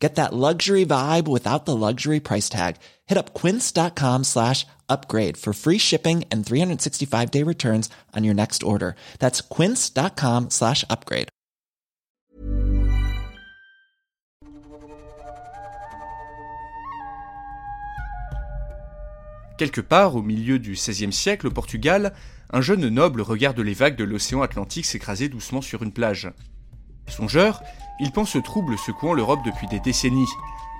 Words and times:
Get 0.00 0.14
that 0.14 0.32
luxury 0.32 0.86
vibe 0.86 1.28
without 1.28 1.66
the 1.66 1.76
luxury 1.76 2.20
price 2.20 2.48
tag. 2.48 2.76
Hit 3.06 3.18
up 3.18 3.34
quince.com 3.34 4.24
slash 4.24 4.66
upgrade 4.88 5.36
for 5.36 5.52
free 5.52 5.78
shipping 5.78 6.24
and 6.32 6.44
365 6.44 7.30
day 7.30 7.44
returns 7.44 7.90
on 8.16 8.24
your 8.24 8.34
next 8.34 8.62
order. 8.62 8.96
That's 9.18 9.42
quince.com 9.42 10.48
slash 10.48 10.84
upgrade. 10.88 11.28
Quelque 19.58 19.82
part 19.82 20.16
au 20.16 20.22
milieu 20.22 20.58
du 20.58 20.72
XVIe 20.72 21.12
siècle 21.12 21.48
au 21.48 21.50
Portugal, 21.50 22.14
un 22.50 22.62
jeune 22.62 22.88
noble 22.88 23.20
regarde 23.20 23.60
les 23.60 23.74
vagues 23.74 23.96
de 23.96 24.04
l'océan 24.04 24.40
Atlantique 24.40 24.86
s'écraser 24.86 25.28
doucement 25.28 25.60
sur 25.60 25.82
une 25.82 25.92
plage. 25.92 26.32
Songeur, 27.10 27.62
il 27.98 28.12
pense 28.12 28.34
au 28.36 28.40
trouble 28.40 28.78
secouant 28.78 29.12
l'Europe 29.12 29.40
depuis 29.44 29.66
des 29.66 29.80
décennies. 29.80 30.28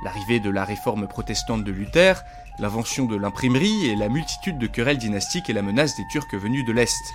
L'arrivée 0.03 0.41
de 0.41 0.49
la 0.49 0.65
réforme 0.65 1.07
protestante 1.07 1.65
de 1.65 1.73
Luther, 1.73 2.23
l'invention 2.59 3.05
de 3.05 3.17
l'imprimerie 3.17 3.87
et 3.87 3.97
la 3.97 4.09
multitude 4.09 4.59
de 4.59 4.67
querelles 4.67 4.99
dynastiques 4.99 5.51
et 5.51 5.53
la 5.53 5.63
menace 5.63 5.97
des 5.97 6.07
Turcs 6.11 6.33
venus 6.33 6.65
de 6.65 6.73
l'Est. 6.73 7.13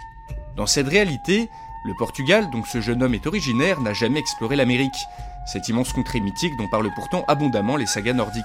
Dans 0.55 0.67
cette 0.67 0.87
réalité, 0.87 1.49
le 1.85 1.93
Portugal, 1.95 2.49
dont 2.51 2.63
ce 2.63 2.81
jeune 2.81 3.03
homme 3.03 3.13
est 3.13 3.27
originaire, 3.27 3.81
n'a 3.81 3.93
jamais 3.93 4.19
exploré 4.19 4.55
l'Amérique, 4.55 5.07
cette 5.45 5.67
immense 5.69 5.93
contrée 5.93 6.19
mythique 6.19 6.57
dont 6.57 6.67
parlent 6.67 6.93
pourtant 6.93 7.25
abondamment 7.27 7.75
les 7.75 7.85
sagas 7.85 8.13
nordiques. 8.13 8.43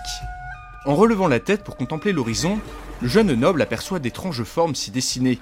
En 0.87 0.95
relevant 0.95 1.29
la 1.29 1.41
tête 1.41 1.65
pour 1.65 1.77
contempler 1.77 2.13
l'horizon, 2.13 2.59
le 3.01 3.09
jeune 3.09 3.35
noble 3.35 3.63
aperçoit 3.63 3.99
d'étranges 3.99 4.45
formes 4.45 4.75
s'y 4.75 4.91
dessiner. 4.91 5.39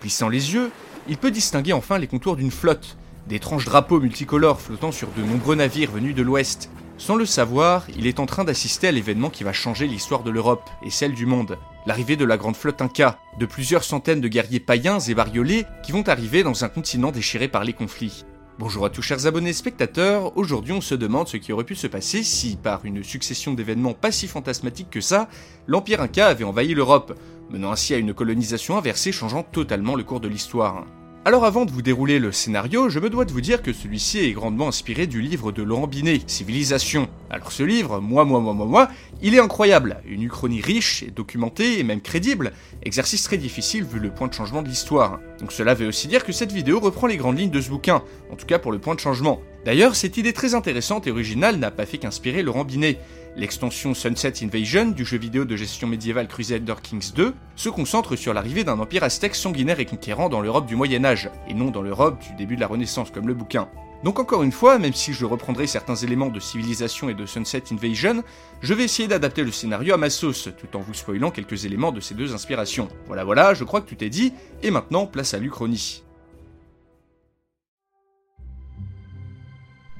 Plissant 0.00 0.28
les 0.28 0.54
yeux, 0.54 0.72
il 1.08 1.16
peut 1.16 1.30
distinguer 1.30 1.72
enfin 1.72 1.98
les 1.98 2.06
contours 2.06 2.36
d'une 2.36 2.50
flotte, 2.50 2.96
d'étranges 3.26 3.64
drapeaux 3.64 4.00
multicolores 4.00 4.60
flottant 4.60 4.92
sur 4.92 5.08
de 5.16 5.22
nombreux 5.22 5.54
navires 5.54 5.90
venus 5.90 6.14
de 6.14 6.22
l'Ouest. 6.22 6.70
Sans 6.98 7.16
le 7.16 7.26
savoir, 7.26 7.86
il 7.96 8.06
est 8.06 8.20
en 8.20 8.26
train 8.26 8.44
d'assister 8.44 8.88
à 8.88 8.92
l'événement 8.92 9.30
qui 9.30 9.44
va 9.44 9.52
changer 9.52 9.86
l'histoire 9.86 10.22
de 10.22 10.30
l'Europe 10.30 10.68
et 10.84 10.90
celle 10.90 11.14
du 11.14 11.26
monde. 11.26 11.58
L'arrivée 11.86 12.16
de 12.16 12.24
la 12.24 12.36
grande 12.36 12.56
flotte 12.56 12.80
Inca, 12.80 13.18
de 13.40 13.46
plusieurs 13.46 13.82
centaines 13.82 14.20
de 14.20 14.28
guerriers 14.28 14.60
païens 14.60 15.00
et 15.00 15.14
bariolés 15.14 15.64
qui 15.82 15.92
vont 15.92 16.08
arriver 16.08 16.42
dans 16.42 16.64
un 16.64 16.68
continent 16.68 17.10
déchiré 17.10 17.48
par 17.48 17.64
les 17.64 17.72
conflits. 17.72 18.24
Bonjour 18.58 18.84
à 18.84 18.90
tous 18.90 19.02
chers 19.02 19.26
abonnés 19.26 19.54
spectateurs, 19.54 20.36
aujourd'hui 20.36 20.72
on 20.72 20.82
se 20.82 20.94
demande 20.94 21.26
ce 21.26 21.38
qui 21.38 21.52
aurait 21.52 21.64
pu 21.64 21.74
se 21.74 21.86
passer 21.86 22.22
si, 22.22 22.56
par 22.56 22.84
une 22.84 23.02
succession 23.02 23.54
d'événements 23.54 23.94
pas 23.94 24.12
si 24.12 24.28
fantasmatiques 24.28 24.90
que 24.90 25.00
ça, 25.00 25.28
l'Empire 25.66 26.02
Inca 26.02 26.28
avait 26.28 26.44
envahi 26.44 26.74
l'Europe, 26.74 27.18
menant 27.50 27.72
ainsi 27.72 27.94
à 27.94 27.96
une 27.96 28.14
colonisation 28.14 28.76
inversée 28.76 29.10
changeant 29.10 29.42
totalement 29.42 29.96
le 29.96 30.04
cours 30.04 30.20
de 30.20 30.28
l'histoire. 30.28 30.84
Alors 31.24 31.44
avant 31.44 31.64
de 31.64 31.70
vous 31.70 31.82
dérouler 31.82 32.18
le 32.18 32.32
scénario, 32.32 32.88
je 32.88 32.98
me 32.98 33.08
dois 33.08 33.24
de 33.24 33.30
vous 33.30 33.40
dire 33.40 33.62
que 33.62 33.72
celui-ci 33.72 34.18
est 34.18 34.32
grandement 34.32 34.66
inspiré 34.66 35.06
du 35.06 35.22
livre 35.22 35.52
de 35.52 35.62
Laurent 35.62 35.86
Binet, 35.86 36.18
Civilisation. 36.26 37.08
Alors 37.30 37.52
ce 37.52 37.62
livre, 37.62 38.00
moi, 38.00 38.24
moi, 38.24 38.40
moi, 38.40 38.52
moi, 38.54 38.66
moi, 38.66 38.88
il 39.22 39.36
est 39.36 39.38
incroyable. 39.38 40.02
Une 40.04 40.24
uchronie 40.24 40.60
riche 40.60 41.04
et 41.04 41.12
documentée 41.12 41.78
et 41.78 41.84
même 41.84 42.00
crédible, 42.00 42.50
exercice 42.82 43.22
très 43.22 43.36
difficile 43.36 43.84
vu 43.84 44.00
le 44.00 44.10
point 44.10 44.26
de 44.26 44.34
changement 44.34 44.62
de 44.62 44.68
l'histoire. 44.68 45.20
Donc 45.38 45.52
cela 45.52 45.74
veut 45.74 45.86
aussi 45.86 46.08
dire 46.08 46.24
que 46.24 46.32
cette 46.32 46.50
vidéo 46.50 46.80
reprend 46.80 47.06
les 47.06 47.18
grandes 47.18 47.38
lignes 47.38 47.50
de 47.50 47.60
ce 47.60 47.70
bouquin, 47.70 48.02
en 48.32 48.34
tout 48.34 48.46
cas 48.46 48.58
pour 48.58 48.72
le 48.72 48.80
point 48.80 48.96
de 48.96 49.00
changement. 49.00 49.40
D'ailleurs, 49.64 49.94
cette 49.94 50.16
idée 50.16 50.32
très 50.32 50.56
intéressante 50.56 51.06
et 51.06 51.12
originale 51.12 51.56
n'a 51.56 51.70
pas 51.70 51.86
fait 51.86 51.98
qu'inspirer 51.98 52.42
Laurent 52.42 52.64
Binet. 52.64 52.98
L'extension 53.34 53.94
Sunset 53.94 54.44
Invasion 54.44 54.90
du 54.90 55.06
jeu 55.06 55.16
vidéo 55.16 55.46
de 55.46 55.56
gestion 55.56 55.88
médiévale 55.88 56.28
Crusader 56.28 56.74
Kings 56.82 57.14
2 57.14 57.34
se 57.56 57.68
concentre 57.70 58.14
sur 58.14 58.34
l'arrivée 58.34 58.62
d'un 58.62 58.78
empire 58.78 59.04
aztèque 59.04 59.34
sanguinaire 59.34 59.80
et 59.80 59.86
conquérant 59.86 60.28
dans 60.28 60.42
l'Europe 60.42 60.66
du 60.66 60.76
Moyen 60.76 61.02
Âge, 61.02 61.30
et 61.48 61.54
non 61.54 61.70
dans 61.70 61.80
l'Europe 61.80 62.22
du 62.22 62.34
début 62.34 62.56
de 62.56 62.60
la 62.60 62.66
Renaissance 62.66 63.10
comme 63.10 63.26
le 63.26 63.32
bouquin. 63.32 63.70
Donc 64.04 64.18
encore 64.18 64.42
une 64.42 64.52
fois, 64.52 64.78
même 64.78 64.92
si 64.92 65.14
je 65.14 65.24
reprendrai 65.24 65.66
certains 65.66 65.94
éléments 65.94 66.28
de 66.28 66.40
Civilisation 66.40 67.08
et 67.08 67.14
de 67.14 67.24
Sunset 67.24 67.62
Invasion, 67.72 68.22
je 68.60 68.74
vais 68.74 68.84
essayer 68.84 69.08
d'adapter 69.08 69.44
le 69.44 69.50
scénario 69.50 69.94
à 69.94 69.96
ma 69.96 70.10
sauce, 70.10 70.50
tout 70.58 70.76
en 70.76 70.80
vous 70.80 70.92
spoilant 70.92 71.30
quelques 71.30 71.64
éléments 71.64 71.92
de 71.92 72.00
ces 72.00 72.14
deux 72.14 72.34
inspirations. 72.34 72.88
Voilà 73.06 73.24
voilà, 73.24 73.54
je 73.54 73.64
crois 73.64 73.80
que 73.80 73.88
tout 73.88 74.04
est 74.04 74.10
dit, 74.10 74.34
et 74.62 74.70
maintenant 74.70 75.06
place 75.06 75.32
à 75.32 75.38
l'Uchronie. 75.38 76.02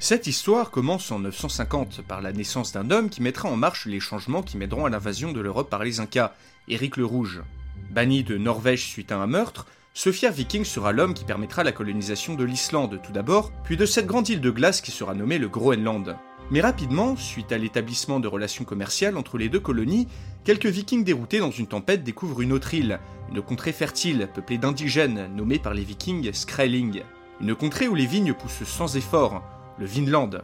Cette 0.03 0.27
histoire 0.27 0.73
commence 0.73 1.13
en 1.13 1.21
950 1.21 2.03
par 2.03 2.23
la 2.23 2.33
naissance 2.33 2.73
d'un 2.73 2.91
homme 2.91 3.09
qui 3.09 3.23
mettra 3.23 3.49
en 3.49 3.55
marche 3.55 3.87
les 3.87 4.01
changements 4.01 4.43
qui 4.43 4.57
mèneront 4.57 4.85
à 4.85 4.91
l'invasion 4.91 5.31
de 5.31 5.41
l'Europe 5.41 5.71
par 5.71 5.85
les 5.85 6.01
Incas, 6.01 6.33
Éric 6.67 6.97
le 6.97 7.05
Rouge. 7.05 7.45
Banni 7.93 8.25
de 8.25 8.37
Norvège 8.37 8.85
suite 8.85 9.13
à 9.13 9.19
un 9.19 9.29
meurtre, 9.29 9.69
ce 9.95 10.11
fier 10.11 10.33
viking 10.33 10.65
sera 10.65 10.91
l'homme 10.91 11.15
qui 11.15 11.25
permettra 11.25 11.63
la 11.63 11.71
colonisation 11.71 12.35
de 12.35 12.43
l'Islande 12.43 13.01
tout 13.01 13.13
d'abord, 13.13 13.53
puis 13.63 13.77
de 13.77 13.87
cette 13.87 14.09
grande 14.09 14.29
île 14.29 14.41
de 14.41 14.51
glace 14.51 14.81
qui 14.81 14.91
sera 14.91 15.15
nommée 15.15 15.39
le 15.39 15.49
Groenland. 15.49 16.17
Mais 16.51 16.61
rapidement, 16.61 17.17
suite 17.17 17.53
à 17.53 17.59
l'établissement 17.59 18.19
de 18.19 18.27
relations 18.27 18.65
commerciales 18.65 19.17
entre 19.17 19.39
les 19.39 19.49
deux 19.49 19.61
colonies, 19.61 20.09
quelques 20.43 20.67
vikings 20.67 21.05
déroutés 21.05 21.39
dans 21.39 21.53
une 21.53 21.69
tempête 21.69 22.03
découvrent 22.03 22.41
une 22.41 22.53
autre 22.53 22.75
île, 22.75 22.99
une 23.31 23.41
contrée 23.41 23.73
fertile 23.73 24.29
peuplée 24.35 24.59
d'indigènes 24.59 25.33
nommée 25.37 25.61
par 25.61 25.75
les 25.75 25.85
vikings 25.85 26.33
Skrailing. 26.33 27.03
Une 27.41 27.55
contrée 27.55 27.87
où 27.87 27.95
les 27.95 28.07
vignes 28.07 28.35
poussent 28.35 28.65
sans 28.65 28.97
effort, 28.97 29.45
Vinland. 29.85 30.43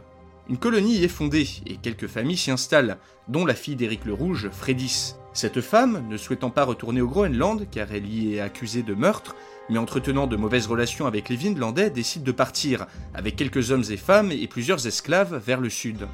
Une 0.49 0.57
colonie 0.57 0.97
y 0.97 1.03
est 1.03 1.07
fondée 1.07 1.47
et 1.67 1.77
quelques 1.77 2.07
familles 2.07 2.37
s'y 2.37 2.51
installent, 2.51 2.97
dont 3.27 3.45
la 3.45 3.53
fille 3.53 3.75
d'Éric 3.75 4.05
le 4.05 4.13
Rouge, 4.13 4.49
Frédis. 4.51 5.15
Cette 5.33 5.61
femme, 5.61 6.07
ne 6.09 6.17
souhaitant 6.17 6.49
pas 6.49 6.65
retourner 6.65 7.01
au 7.01 7.07
Groenland 7.07 7.67
car 7.69 7.91
elle 7.91 8.07
y 8.07 8.35
est 8.35 8.39
accusée 8.39 8.81
de 8.81 8.95
meurtre, 8.95 9.35
mais 9.69 9.77
entretenant 9.77 10.25
de 10.25 10.35
mauvaises 10.35 10.65
relations 10.65 11.05
avec 11.05 11.29
les 11.29 11.35
Vinlandais, 11.35 11.91
décide 11.91 12.23
de 12.23 12.31
partir, 12.31 12.87
avec 13.13 13.35
quelques 13.35 13.71
hommes 13.71 13.83
et 13.89 13.97
femmes 13.97 14.31
et 14.31 14.47
plusieurs 14.47 14.87
esclaves, 14.87 15.41
vers 15.45 15.61
le 15.61 15.69
sud. 15.69 16.07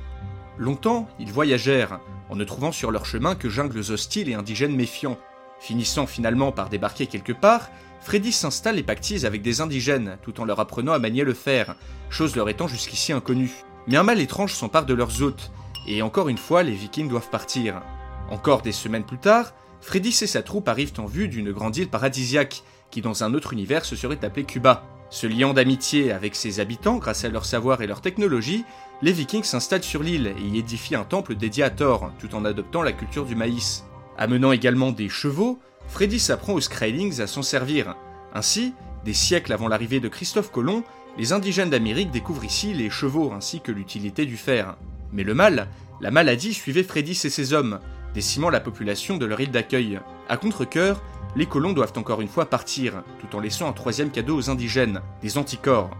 Longtemps, 0.58 1.08
ils 1.20 1.32
voyagèrent, 1.32 2.00
en 2.30 2.36
ne 2.36 2.44
trouvant 2.44 2.72
sur 2.72 2.92
leur 2.92 3.06
chemin 3.06 3.36
que 3.36 3.50
jungles 3.50 3.92
hostiles 3.92 4.30
et 4.30 4.34
indigènes 4.34 4.76
méfiants. 4.76 5.18
Finissant 5.60 6.08
finalement 6.08 6.52
par 6.52 6.70
débarquer 6.70 7.08
quelque 7.08 7.34
part, 7.34 7.70
Freddy 8.06 8.32
s'installe 8.32 8.78
et 8.78 8.84
pactise 8.84 9.26
avec 9.26 9.42
des 9.42 9.62
indigènes, 9.62 10.20
tout 10.22 10.40
en 10.40 10.46
leur 10.46 10.60
apprenant 10.60 10.92
à 10.94 11.00
manier 11.00 11.24
le 11.24 11.34
fer, 11.34 11.76
chose 12.12 12.36
leur 12.36 12.50
étant 12.50 12.68
jusqu'ici 12.68 13.12
inconnue. 13.12 13.50
Mais 13.88 13.98
un 13.98 14.04
mal 14.04 14.22
étrange 14.22 14.54
s'empare 14.54 14.86
de 14.86 14.94
leurs 14.94 15.24
hôtes, 15.24 15.52
et 15.88 16.04
encore 16.04 16.30
une 16.30 16.38
fois, 16.38 16.62
les 16.62 16.74
vikings 16.74 17.10
doivent 17.10 17.32
partir. 17.32 17.82
Encore 18.30 18.62
des 18.62 18.74
semaines 18.74 19.06
plus 19.06 19.18
tard, 19.18 19.54
Freddy 19.82 20.10
et 20.10 20.28
sa 20.28 20.44
troupe 20.44 20.70
arrivent 20.70 21.00
en 21.00 21.08
vue 21.08 21.28
d'une 21.28 21.52
grande 21.52 21.78
île 21.78 21.90
paradisiaque, 21.90 22.62
qui 22.92 23.02
dans 23.02 23.24
un 23.24 23.34
autre 23.34 23.54
univers 23.54 23.86
se 23.86 23.96
serait 23.96 24.24
appelée 24.24 24.46
Cuba. 24.46 24.84
Se 25.10 25.26
liant 25.26 25.56
d'amitié 25.56 26.12
avec 26.12 26.36
ses 26.36 26.60
habitants 26.60 26.98
grâce 26.98 27.26
à 27.26 27.30
leur 27.30 27.46
savoir 27.46 27.82
et 27.82 27.88
leur 27.88 28.02
technologie, 28.02 28.66
les 29.02 29.14
vikings 29.14 29.44
s'installent 29.44 29.84
sur 29.84 30.04
l'île 30.04 30.36
et 30.38 30.44
y 30.44 30.60
édifient 30.60 30.96
un 30.96 31.06
temple 31.06 31.34
dédié 31.34 31.64
à 31.64 31.72
Thor, 31.72 32.12
tout 32.20 32.36
en 32.36 32.46
adoptant 32.46 32.84
la 32.84 32.94
culture 32.94 33.26
du 33.26 33.36
maïs. 33.36 33.84
Amenant 34.16 34.52
également 34.52 34.92
des 34.92 35.10
chevaux, 35.10 35.60
Freddy 35.88 36.20
s'apprend 36.20 36.54
aux 36.54 36.62
Skrylings 36.62 37.22
à 37.22 37.28
s'en 37.28 37.42
servir. 37.42 37.96
Ainsi, 38.34 38.74
des 39.06 39.14
siècles 39.14 39.54
avant 39.54 39.68
l'arrivée 39.68 40.00
de 40.00 40.08
Christophe 40.08 40.52
Colomb, 40.52 40.84
les 41.18 41.32
indigènes 41.32 41.70
d'Amérique 41.70 42.12
découvrent 42.12 42.44
ici 42.44 42.74
les 42.74 42.90
chevaux 42.90 43.32
ainsi 43.32 43.62
que 43.62 43.72
l'utilité 43.72 44.26
du 44.26 44.36
fer. 44.36 44.76
Mais 45.14 45.24
le 45.24 45.34
mal, 45.34 45.70
la 46.02 46.12
maladie 46.12 46.54
suivait 46.54 46.84
Freddy 46.84 47.12
et 47.12 47.30
ses 47.30 47.54
hommes, 47.54 47.80
décimant 48.14 48.50
la 48.50 48.60
population 48.60 49.18
de 49.18 49.26
leur 49.26 49.40
île 49.40 49.52
d'accueil. 49.52 50.00
À 50.28 50.38
contre-coeur, 50.38 51.02
les 51.36 51.46
colons 51.46 51.74
doivent 51.74 51.94
encore 51.98 52.22
une 52.22 52.28
fois 52.28 52.50
partir, 52.50 53.04
tout 53.20 53.36
en 53.36 53.40
laissant 53.40 53.70
un 53.70 53.74
troisième 53.74 54.12
cadeau 54.12 54.38
aux 54.38 54.50
indigènes, 54.50 55.02
des 55.22 55.38
anticorps. 55.38 55.92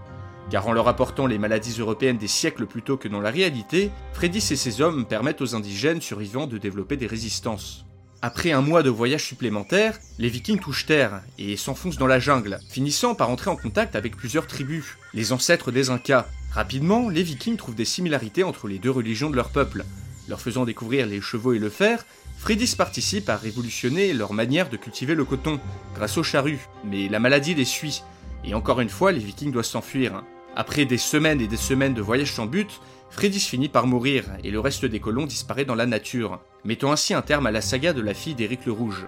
Car 0.50 0.68
en 0.68 0.74
leur 0.74 0.88
apportant 0.88 1.28
les 1.28 1.38
maladies 1.38 1.80
européennes 1.80 2.18
des 2.18 2.28
siècles 2.28 2.66
plus 2.66 2.82
tôt 2.84 2.98
que 2.98 3.08
dans 3.08 3.22
la 3.22 3.32
réalité, 3.32 3.92
Freddy 4.14 4.38
et 4.38 4.56
ses 4.56 4.82
hommes 4.82 5.06
permettent 5.06 5.42
aux 5.42 5.56
indigènes 5.56 6.02
survivants 6.02 6.48
de 6.48 6.58
développer 6.58 6.98
des 6.98 7.08
résistances. 7.08 7.86
Après 8.22 8.52
un 8.52 8.62
mois 8.62 8.82
de 8.82 8.90
voyage 8.90 9.24
supplémentaire, 9.24 10.00
les 10.18 10.30
vikings 10.30 10.60
touchent 10.60 10.86
terre 10.86 11.22
et 11.38 11.58
s'enfoncent 11.58 11.98
dans 11.98 12.08
la 12.08 12.20
jungle, 12.20 12.60
finissant 12.70 13.14
par 13.14 13.30
entrer 13.30 13.50
en 13.50 13.56
contact 13.56 13.96
avec 13.96 14.16
plusieurs 14.16 14.48
tribus, 14.48 14.98
les 15.14 15.32
ancêtres 15.32 15.72
des 15.72 15.90
Incas. 15.90 16.26
Rapidement, 16.52 17.10
les 17.10 17.24
vikings 17.24 17.58
trouvent 17.58 17.76
des 17.76 17.86
similarités 17.86 18.44
entre 18.44 18.68
les 18.68 18.80
deux 18.80 18.90
religions 18.90 19.30
de 19.30 19.36
leur 19.36 19.50
peuple. 19.50 19.86
Leur 20.28 20.42
faisant 20.42 20.66
découvrir 20.66 21.06
les 21.06 21.22
chevaux 21.22 21.54
et 21.54 21.60
le 21.60 21.70
fer, 21.70 22.06
Fredis 22.38 22.76
participe 22.78 23.30
à 23.30 23.38
révolutionner 23.38 24.14
leur 24.14 24.34
manière 24.34 24.70
de 24.70 24.78
cultiver 24.78 25.16
le 25.16 25.26
coton, 25.26 25.60
grâce 25.94 26.18
aux 26.18 26.24
charrues, 26.24 26.68
mais 26.84 27.08
la 27.10 27.20
maladie 27.20 27.54
les 27.54 27.66
suit, 27.66 28.04
et 28.44 28.54
encore 28.54 28.82
une 28.82 28.90
fois 28.90 29.12
les 29.12 29.20
vikings 29.20 29.52
doivent 29.52 29.66
s'enfuir. 29.66 30.24
Après 30.56 30.86
des 30.86 30.98
semaines 30.98 31.42
et 31.42 31.48
des 31.48 31.58
semaines 31.58 31.94
de 31.94 32.02
voyage 32.02 32.34
sans 32.34 32.46
but, 32.46 32.80
Fredis 33.10 33.40
finit 33.40 33.70
par 33.70 33.88
mourir 33.88 34.26
et 34.44 34.52
le 34.52 34.60
reste 34.60 34.86
des 34.86 35.00
colons 35.00 35.26
disparaît 35.26 35.66
dans 35.66 35.76
la 35.76 35.86
nature, 35.86 36.40
mettant 36.64 36.92
ainsi 36.92 37.14
un 37.14 37.22
terme 37.22 37.46
à 37.46 37.52
la 37.52 37.62
saga 37.62 37.94
de 37.94 38.02
la 38.02 38.14
fille 38.14 38.36
d'Éric 38.36 38.66
le 38.66 38.72
Rouge. 38.72 39.08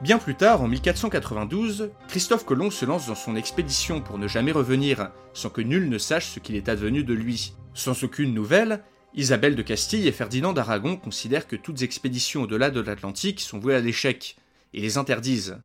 Bien 0.00 0.18
plus 0.18 0.34
tard, 0.34 0.62
en 0.62 0.68
1492, 0.68 1.90
Christophe 2.08 2.44
Colomb 2.44 2.70
se 2.70 2.84
lance 2.84 3.06
dans 3.06 3.14
son 3.14 3.36
expédition 3.36 4.00
pour 4.00 4.18
ne 4.18 4.26
jamais 4.26 4.50
revenir, 4.52 5.10
sans 5.32 5.48
que 5.48 5.60
nul 5.60 5.88
ne 5.88 5.98
sache 5.98 6.26
ce 6.26 6.40
qu'il 6.40 6.56
est 6.56 6.68
advenu 6.68 7.04
de 7.04 7.14
lui. 7.14 7.54
Sans 7.72 8.02
aucune 8.02 8.34
nouvelle, 8.34 8.82
Isabelle 9.14 9.54
de 9.54 9.62
Castille 9.62 10.08
et 10.08 10.12
Ferdinand 10.12 10.52
d'Aragon 10.52 10.96
considèrent 10.96 11.46
que 11.46 11.56
toutes 11.56 11.82
expéditions 11.82 12.42
au-delà 12.42 12.70
de 12.70 12.80
l'Atlantique 12.80 13.40
sont 13.40 13.58
vouées 13.58 13.76
à 13.76 13.80
l'échec, 13.80 14.36
et 14.74 14.80
les 14.80 14.98
interdisent. 14.98 15.58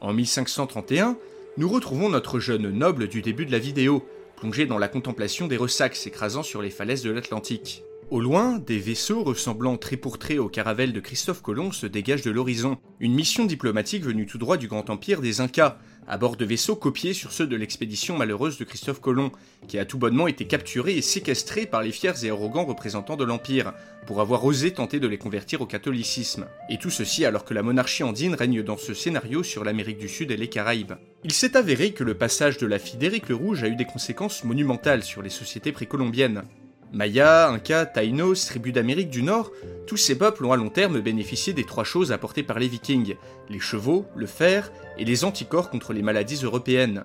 En 0.00 0.12
1531, 0.12 1.16
nous 1.56 1.68
retrouvons 1.68 2.08
notre 2.08 2.40
jeune 2.40 2.70
noble 2.70 3.06
du 3.06 3.22
début 3.22 3.46
de 3.46 3.52
la 3.52 3.58
vidéo, 3.58 4.04
plongé 4.44 4.66
dans 4.66 4.76
la 4.76 4.88
contemplation 4.88 5.46
des 5.46 5.56
ressacs 5.56 5.96
s'écrasant 5.96 6.42
sur 6.42 6.60
les 6.60 6.68
falaises 6.68 7.02
de 7.02 7.10
l'Atlantique. 7.10 7.82
Au 8.10 8.20
loin, 8.20 8.58
des 8.58 8.78
vaisseaux 8.78 9.24
ressemblant 9.24 9.78
trait 9.78 9.96
pour 9.96 10.18
trait 10.18 10.36
aux 10.36 10.50
caravelles 10.50 10.92
de 10.92 11.00
Christophe 11.00 11.40
Colomb 11.40 11.72
se 11.72 11.86
dégagent 11.86 12.20
de 12.20 12.30
l'horizon. 12.30 12.76
Une 13.00 13.14
mission 13.14 13.46
diplomatique 13.46 14.04
venue 14.04 14.26
tout 14.26 14.36
droit 14.36 14.58
du 14.58 14.68
Grand 14.68 14.90
Empire 14.90 15.22
des 15.22 15.40
Incas, 15.40 15.78
à 16.06 16.18
bord 16.18 16.36
de 16.36 16.44
vaisseaux 16.44 16.76
copiés 16.76 17.14
sur 17.14 17.32
ceux 17.32 17.46
de 17.46 17.56
l'expédition 17.56 18.16
malheureuse 18.16 18.58
de 18.58 18.64
Christophe 18.64 19.00
Colomb, 19.00 19.32
qui 19.68 19.78
a 19.78 19.84
tout 19.84 19.98
bonnement 19.98 20.26
été 20.26 20.46
capturé 20.46 20.96
et 20.96 21.02
séquestré 21.02 21.66
par 21.66 21.82
les 21.82 21.92
fiers 21.92 22.24
et 22.24 22.30
arrogants 22.30 22.64
représentants 22.64 23.16
de 23.16 23.24
l'Empire, 23.24 23.72
pour 24.06 24.20
avoir 24.20 24.44
osé 24.44 24.72
tenter 24.72 25.00
de 25.00 25.08
les 25.08 25.18
convertir 25.18 25.60
au 25.60 25.66
catholicisme. 25.66 26.46
Et 26.68 26.78
tout 26.78 26.90
ceci 26.90 27.24
alors 27.24 27.44
que 27.44 27.54
la 27.54 27.62
monarchie 27.62 28.02
andine 28.02 28.34
règne 28.34 28.62
dans 28.62 28.76
ce 28.76 28.94
scénario 28.94 29.42
sur 29.42 29.64
l'Amérique 29.64 29.98
du 29.98 30.08
Sud 30.08 30.30
et 30.30 30.36
les 30.36 30.48
Caraïbes. 30.48 30.94
Il 31.24 31.32
s'est 31.32 31.56
avéré 31.56 31.92
que 31.92 32.04
le 32.04 32.14
passage 32.14 32.58
de 32.58 32.66
la 32.66 32.78
fille 32.78 32.98
d'Éric 32.98 33.28
le 33.28 33.34
Rouge 33.34 33.64
a 33.64 33.68
eu 33.68 33.76
des 33.76 33.86
conséquences 33.86 34.44
monumentales 34.44 35.02
sur 35.02 35.22
les 35.22 35.30
sociétés 35.30 35.72
précolombiennes. 35.72 36.42
Maya, 36.94 37.48
Inca, 37.48 37.86
Taïnos, 37.86 38.46
tribus 38.46 38.72
d'Amérique 38.72 39.10
du 39.10 39.24
Nord, 39.24 39.50
tous 39.88 39.96
ces 39.96 40.16
peuples 40.16 40.44
ont 40.44 40.52
à 40.52 40.56
long 40.56 40.70
terme 40.70 41.00
bénéficié 41.00 41.52
des 41.52 41.64
trois 41.64 41.82
choses 41.82 42.12
apportées 42.12 42.44
par 42.44 42.60
les 42.60 42.68
vikings, 42.68 43.16
les 43.48 43.58
chevaux, 43.58 44.06
le 44.14 44.26
fer 44.26 44.70
et 44.96 45.04
les 45.04 45.24
anticorps 45.24 45.70
contre 45.70 45.92
les 45.92 46.02
maladies 46.02 46.44
européennes. 46.44 47.04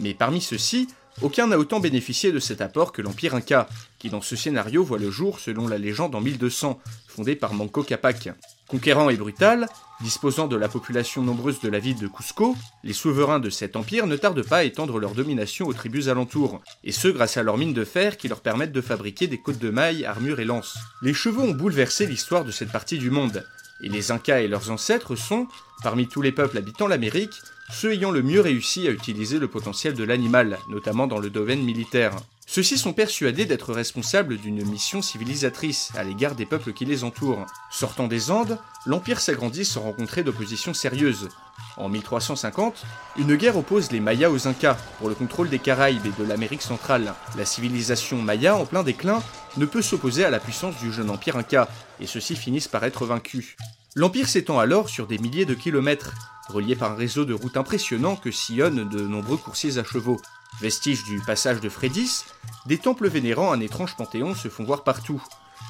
Mais 0.00 0.14
parmi 0.14 0.40
ceux-ci, 0.40 0.88
aucun 1.22 1.46
n'a 1.46 1.58
autant 1.58 1.80
bénéficié 1.80 2.32
de 2.32 2.38
cet 2.38 2.60
apport 2.60 2.92
que 2.92 3.02
l'Empire 3.02 3.34
Inca, 3.34 3.68
qui 3.98 4.10
dans 4.10 4.20
ce 4.20 4.36
scénario 4.36 4.82
voit 4.82 4.98
le 4.98 5.10
jour 5.10 5.38
selon 5.38 5.68
la 5.68 5.78
légende 5.78 6.14
en 6.14 6.20
1200, 6.20 6.80
fondé 7.06 7.36
par 7.36 7.54
Manco 7.54 7.82
Capac. 7.82 8.30
Conquérant 8.66 9.10
et 9.10 9.16
brutal, 9.16 9.68
disposant 10.00 10.48
de 10.48 10.56
la 10.56 10.68
population 10.68 11.22
nombreuse 11.22 11.60
de 11.60 11.68
la 11.68 11.78
ville 11.78 11.98
de 11.98 12.08
Cusco, 12.08 12.56
les 12.82 12.92
souverains 12.92 13.38
de 13.38 13.50
cet 13.50 13.76
empire 13.76 14.06
ne 14.06 14.16
tardent 14.16 14.46
pas 14.46 14.58
à 14.58 14.64
étendre 14.64 14.98
leur 14.98 15.14
domination 15.14 15.66
aux 15.66 15.72
tribus 15.72 16.08
alentours, 16.08 16.60
et 16.82 16.92
ce 16.92 17.08
grâce 17.08 17.36
à 17.36 17.42
leurs 17.42 17.58
mines 17.58 17.74
de 17.74 17.84
fer 17.84 18.16
qui 18.16 18.28
leur 18.28 18.40
permettent 18.40 18.72
de 18.72 18.80
fabriquer 18.80 19.26
des 19.26 19.38
côtes 19.38 19.58
de 19.58 19.70
mailles, 19.70 20.04
armures 20.04 20.40
et 20.40 20.44
lances. 20.44 20.76
Les 21.02 21.14
chevaux 21.14 21.42
ont 21.42 21.52
bouleversé 21.52 22.06
l'histoire 22.06 22.44
de 22.44 22.50
cette 22.50 22.72
partie 22.72 22.98
du 22.98 23.10
monde, 23.10 23.44
et 23.84 23.88
les 23.88 24.10
Incas 24.10 24.40
et 24.40 24.48
leurs 24.48 24.70
ancêtres 24.70 25.14
sont, 25.14 25.46
parmi 25.82 26.08
tous 26.08 26.22
les 26.22 26.32
peuples 26.32 26.56
habitant 26.56 26.86
l'Amérique, 26.86 27.42
ceux 27.70 27.92
ayant 27.92 28.10
le 28.10 28.22
mieux 28.22 28.40
réussi 28.40 28.88
à 28.88 28.90
utiliser 28.90 29.38
le 29.38 29.46
potentiel 29.46 29.94
de 29.94 30.04
l'animal, 30.04 30.58
notamment 30.68 31.06
dans 31.06 31.18
le 31.18 31.30
domaine 31.30 31.62
militaire. 31.62 32.16
Ceux-ci 32.54 32.78
sont 32.78 32.92
persuadés 32.92 33.46
d'être 33.46 33.72
responsables 33.72 34.36
d'une 34.36 34.64
mission 34.64 35.02
civilisatrice 35.02 35.90
à 35.96 36.04
l'égard 36.04 36.36
des 36.36 36.46
peuples 36.46 36.72
qui 36.72 36.84
les 36.84 37.02
entourent. 37.02 37.46
Sortant 37.68 38.06
des 38.06 38.30
Andes, 38.30 38.60
l'Empire 38.86 39.18
s'agrandit 39.18 39.64
sans 39.64 39.80
rencontrer 39.80 40.22
d'opposition 40.22 40.72
sérieuse. 40.72 41.30
En 41.76 41.88
1350, 41.88 42.86
une 43.16 43.34
guerre 43.34 43.56
oppose 43.56 43.90
les 43.90 43.98
Mayas 43.98 44.30
aux 44.30 44.46
Incas 44.46 44.76
pour 45.00 45.08
le 45.08 45.16
contrôle 45.16 45.48
des 45.48 45.58
Caraïbes 45.58 46.06
et 46.06 46.22
de 46.22 46.28
l'Amérique 46.28 46.62
centrale. 46.62 47.14
La 47.36 47.44
civilisation 47.44 48.22
maya, 48.22 48.54
en 48.54 48.66
plein 48.66 48.84
déclin, 48.84 49.20
ne 49.56 49.66
peut 49.66 49.82
s'opposer 49.82 50.24
à 50.24 50.30
la 50.30 50.38
puissance 50.38 50.78
du 50.78 50.92
jeune 50.92 51.10
empire 51.10 51.36
Inca, 51.36 51.68
et 51.98 52.06
ceux-ci 52.06 52.36
finissent 52.36 52.68
par 52.68 52.84
être 52.84 53.04
vaincus. 53.04 53.56
L'empire 53.96 54.28
s'étend 54.28 54.60
alors 54.60 54.88
sur 54.88 55.08
des 55.08 55.18
milliers 55.18 55.44
de 55.44 55.54
kilomètres, 55.54 56.14
relié 56.48 56.76
par 56.76 56.92
un 56.92 56.96
réseau 56.96 57.24
de 57.24 57.34
routes 57.34 57.56
impressionnant 57.56 58.14
que 58.14 58.30
sillonnent 58.30 58.88
de 58.88 59.00
nombreux 59.00 59.38
coursiers 59.38 59.78
à 59.78 59.82
chevaux. 59.82 60.20
Vestiges 60.60 61.04
du 61.04 61.20
passage 61.20 61.60
de 61.60 61.68
Frédis, 61.68 62.24
des 62.66 62.78
temples 62.78 63.08
vénérant 63.08 63.52
un 63.52 63.60
étrange 63.60 63.96
panthéon 63.96 64.34
se 64.34 64.48
font 64.48 64.64
voir 64.64 64.84
partout. 64.84 65.22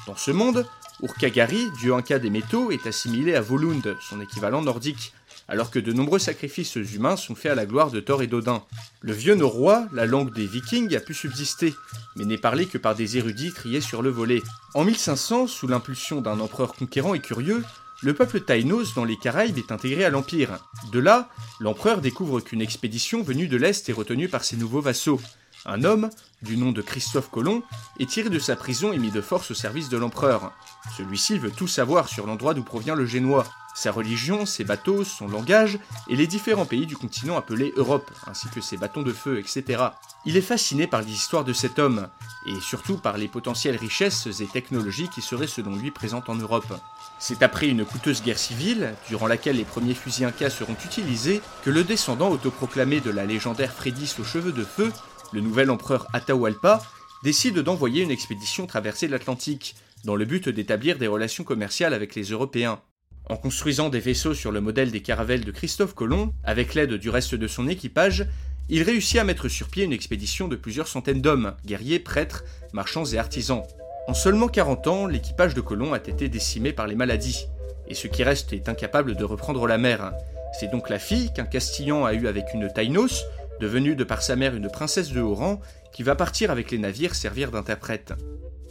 Dans 0.07 0.15
ce 0.15 0.31
monde, 0.31 0.65
Urkagari, 1.01 1.69
dieu 1.79 1.93
inca 1.93 2.19
des 2.19 2.29
métaux, 2.29 2.71
est 2.71 2.87
assimilé 2.87 3.35
à 3.35 3.41
Volund, 3.41 3.97
son 3.99 4.21
équivalent 4.21 4.61
nordique, 4.61 5.13
alors 5.47 5.69
que 5.69 5.79
de 5.79 5.91
nombreux 5.91 6.19
sacrifices 6.19 6.75
humains 6.75 7.17
sont 7.17 7.35
faits 7.35 7.51
à 7.51 7.55
la 7.55 7.65
gloire 7.65 7.91
de 7.91 7.99
Thor 7.99 8.21
et 8.21 8.27
d'Odin. 8.27 8.63
Le 9.01 9.13
vieux 9.13 9.35
norrois, 9.35 9.87
la 9.91 10.05
langue 10.05 10.33
des 10.33 10.45
vikings, 10.45 10.95
a 10.95 10.99
pu 10.99 11.13
subsister, 11.13 11.73
mais 12.15 12.25
n'est 12.25 12.37
parlé 12.37 12.65
que 12.65 12.77
par 12.77 12.95
des 12.95 13.17
érudits 13.17 13.51
triés 13.51 13.81
sur 13.81 14.01
le 14.01 14.09
volet. 14.09 14.41
En 14.73 14.83
1500, 14.83 15.47
sous 15.47 15.67
l'impulsion 15.67 16.21
d'un 16.21 16.39
empereur 16.39 16.73
conquérant 16.73 17.13
et 17.13 17.19
curieux, 17.19 17.63
le 18.05 18.13
peuple 18.13 18.39
taïnos 18.39 18.93
dans 18.93 19.03
les 19.03 19.17
Caraïbes 19.17 19.57
est 19.57 19.71
intégré 19.71 20.05
à 20.05 20.11
l'Empire. 20.11 20.59
De 20.91 20.99
là, 20.99 21.27
l'empereur 21.59 22.01
découvre 22.01 22.39
qu'une 22.39 22.61
expédition 22.61 23.23
venue 23.23 23.47
de 23.47 23.57
l'Est 23.57 23.89
est 23.89 23.93
retenue 23.93 24.29
par 24.29 24.43
ses 24.43 24.57
nouveaux 24.57 24.79
vassaux. 24.79 25.19
Un 25.65 25.83
homme, 25.83 26.11
du 26.43 26.55
nom 26.55 26.71
de 26.71 26.83
Christophe 26.83 27.31
Colomb, 27.31 27.63
est 27.99 28.07
tiré 28.07 28.29
de 28.29 28.37
sa 28.37 28.55
prison 28.55 28.93
et 28.93 28.99
mis 28.99 29.09
de 29.09 29.21
force 29.21 29.49
au 29.49 29.55
service 29.55 29.89
de 29.89 29.97
l'empereur. 29.97 30.51
Celui-ci 30.95 31.39
veut 31.39 31.49
tout 31.49 31.67
savoir 31.67 32.07
sur 32.07 32.27
l'endroit 32.27 32.53
d'où 32.53 32.61
provient 32.61 32.93
le 32.93 33.07
Génois, 33.07 33.47
sa 33.73 33.91
religion, 33.91 34.45
ses 34.45 34.63
bateaux, 34.63 35.03
son 35.03 35.27
langage, 35.27 35.79
et 36.07 36.15
les 36.15 36.27
différents 36.27 36.67
pays 36.67 36.85
du 36.85 36.95
continent 36.95 37.37
appelé 37.37 37.73
Europe, 37.75 38.11
ainsi 38.27 38.47
que 38.49 38.61
ses 38.61 38.77
bâtons 38.77 39.01
de 39.01 39.13
feu, 39.13 39.39
etc. 39.39 39.83
Il 40.25 40.37
est 40.37 40.41
fasciné 40.41 40.85
par 40.85 41.01
l'histoire 41.01 41.43
de 41.43 41.53
cet 41.53 41.79
homme, 41.79 42.07
et 42.45 42.59
surtout 42.59 42.97
par 42.97 43.17
les 43.17 43.27
potentielles 43.27 43.75
richesses 43.75 44.27
et 44.39 44.47
technologies 44.47 45.09
qui 45.09 45.21
seraient 45.21 45.47
selon 45.47 45.75
lui 45.75 45.91
présentes 45.91 46.29
en 46.29 46.35
Europe. 46.35 46.79
C'est 47.19 47.43
après 47.43 47.67
une 47.67 47.85
coûteuse 47.85 48.21
guerre 48.21 48.37
civile, 48.37 48.93
durant 49.07 49.27
laquelle 49.27 49.57
les 49.57 49.63
premiers 49.63 49.93
fusils 49.93 50.25
Incas 50.25 50.49
seront 50.49 50.75
utilisés, 50.85 51.41
que 51.63 51.69
le 51.69 51.83
descendant 51.83 52.29
autoproclamé 52.29 52.99
de 52.99 53.09
la 53.09 53.25
légendaire 53.25 53.71
Frédis 53.71 54.15
aux 54.19 54.23
cheveux 54.23 54.51
de 54.51 54.63
feu, 54.63 54.91
le 55.31 55.41
nouvel 55.41 55.69
empereur 55.69 56.07
Atahualpa, 56.13 56.81
décide 57.23 57.59
d'envoyer 57.59 58.03
une 58.03 58.11
expédition 58.11 58.67
traverser 58.67 59.07
l'Atlantique, 59.07 59.75
dans 60.03 60.15
le 60.15 60.25
but 60.25 60.49
d'établir 60.49 60.97
des 60.97 61.07
relations 61.07 61.43
commerciales 61.43 61.93
avec 61.93 62.13
les 62.15 62.25
Européens. 62.25 62.79
En 63.27 63.37
construisant 63.37 63.89
des 63.89 63.99
vaisseaux 63.99 64.35
sur 64.35 64.51
le 64.51 64.61
modèle 64.61 64.91
des 64.91 65.01
caravelles 65.01 65.45
de 65.45 65.51
Christophe 65.51 65.95
Colomb, 65.95 66.31
avec 66.43 66.75
l'aide 66.75 66.93
du 66.93 67.09
reste 67.09 67.33
de 67.33 67.47
son 67.47 67.67
équipage, 67.67 68.27
il 68.69 68.83
réussit 68.83 69.19
à 69.19 69.23
mettre 69.23 69.47
sur 69.47 69.69
pied 69.69 69.83
une 69.83 69.93
expédition 69.93 70.47
de 70.47 70.55
plusieurs 70.55 70.87
centaines 70.87 71.21
d'hommes, 71.21 71.53
guerriers, 71.65 71.99
prêtres, 71.99 72.43
marchands 72.73 73.05
et 73.05 73.17
artisans. 73.17 73.63
En 74.07 74.13
seulement 74.13 74.47
40 74.47 74.87
ans, 74.87 75.05
l'équipage 75.07 75.53
de 75.53 75.61
Colomb 75.61 75.93
a 75.93 75.97
été 75.97 76.29
décimé 76.29 76.73
par 76.73 76.87
les 76.87 76.95
maladies, 76.95 77.47
et 77.87 77.93
ce 77.93 78.07
qui 78.07 78.23
reste 78.23 78.53
est 78.53 78.69
incapable 78.69 79.15
de 79.15 79.23
reprendre 79.23 79.67
la 79.67 79.77
mer. 79.77 80.13
C'est 80.59 80.71
donc 80.71 80.89
la 80.89 80.99
fille 80.99 81.31
qu'un 81.33 81.45
Castillan 81.45 82.05
a 82.05 82.13
eue 82.13 82.27
avec 82.27 82.53
une 82.53 82.71
Taïnos, 82.71 83.25
devenue 83.59 83.95
de 83.95 84.03
par 84.03 84.21
sa 84.21 84.35
mère 84.35 84.55
une 84.55 84.69
princesse 84.69 85.11
de 85.11 85.21
haut 85.21 85.35
rang, 85.35 85.61
qui 85.93 86.03
va 86.03 86.15
partir 86.15 86.51
avec 86.51 86.71
les 86.71 86.77
navires 86.77 87.15
servir 87.15 87.51
d'interprète. 87.51 88.13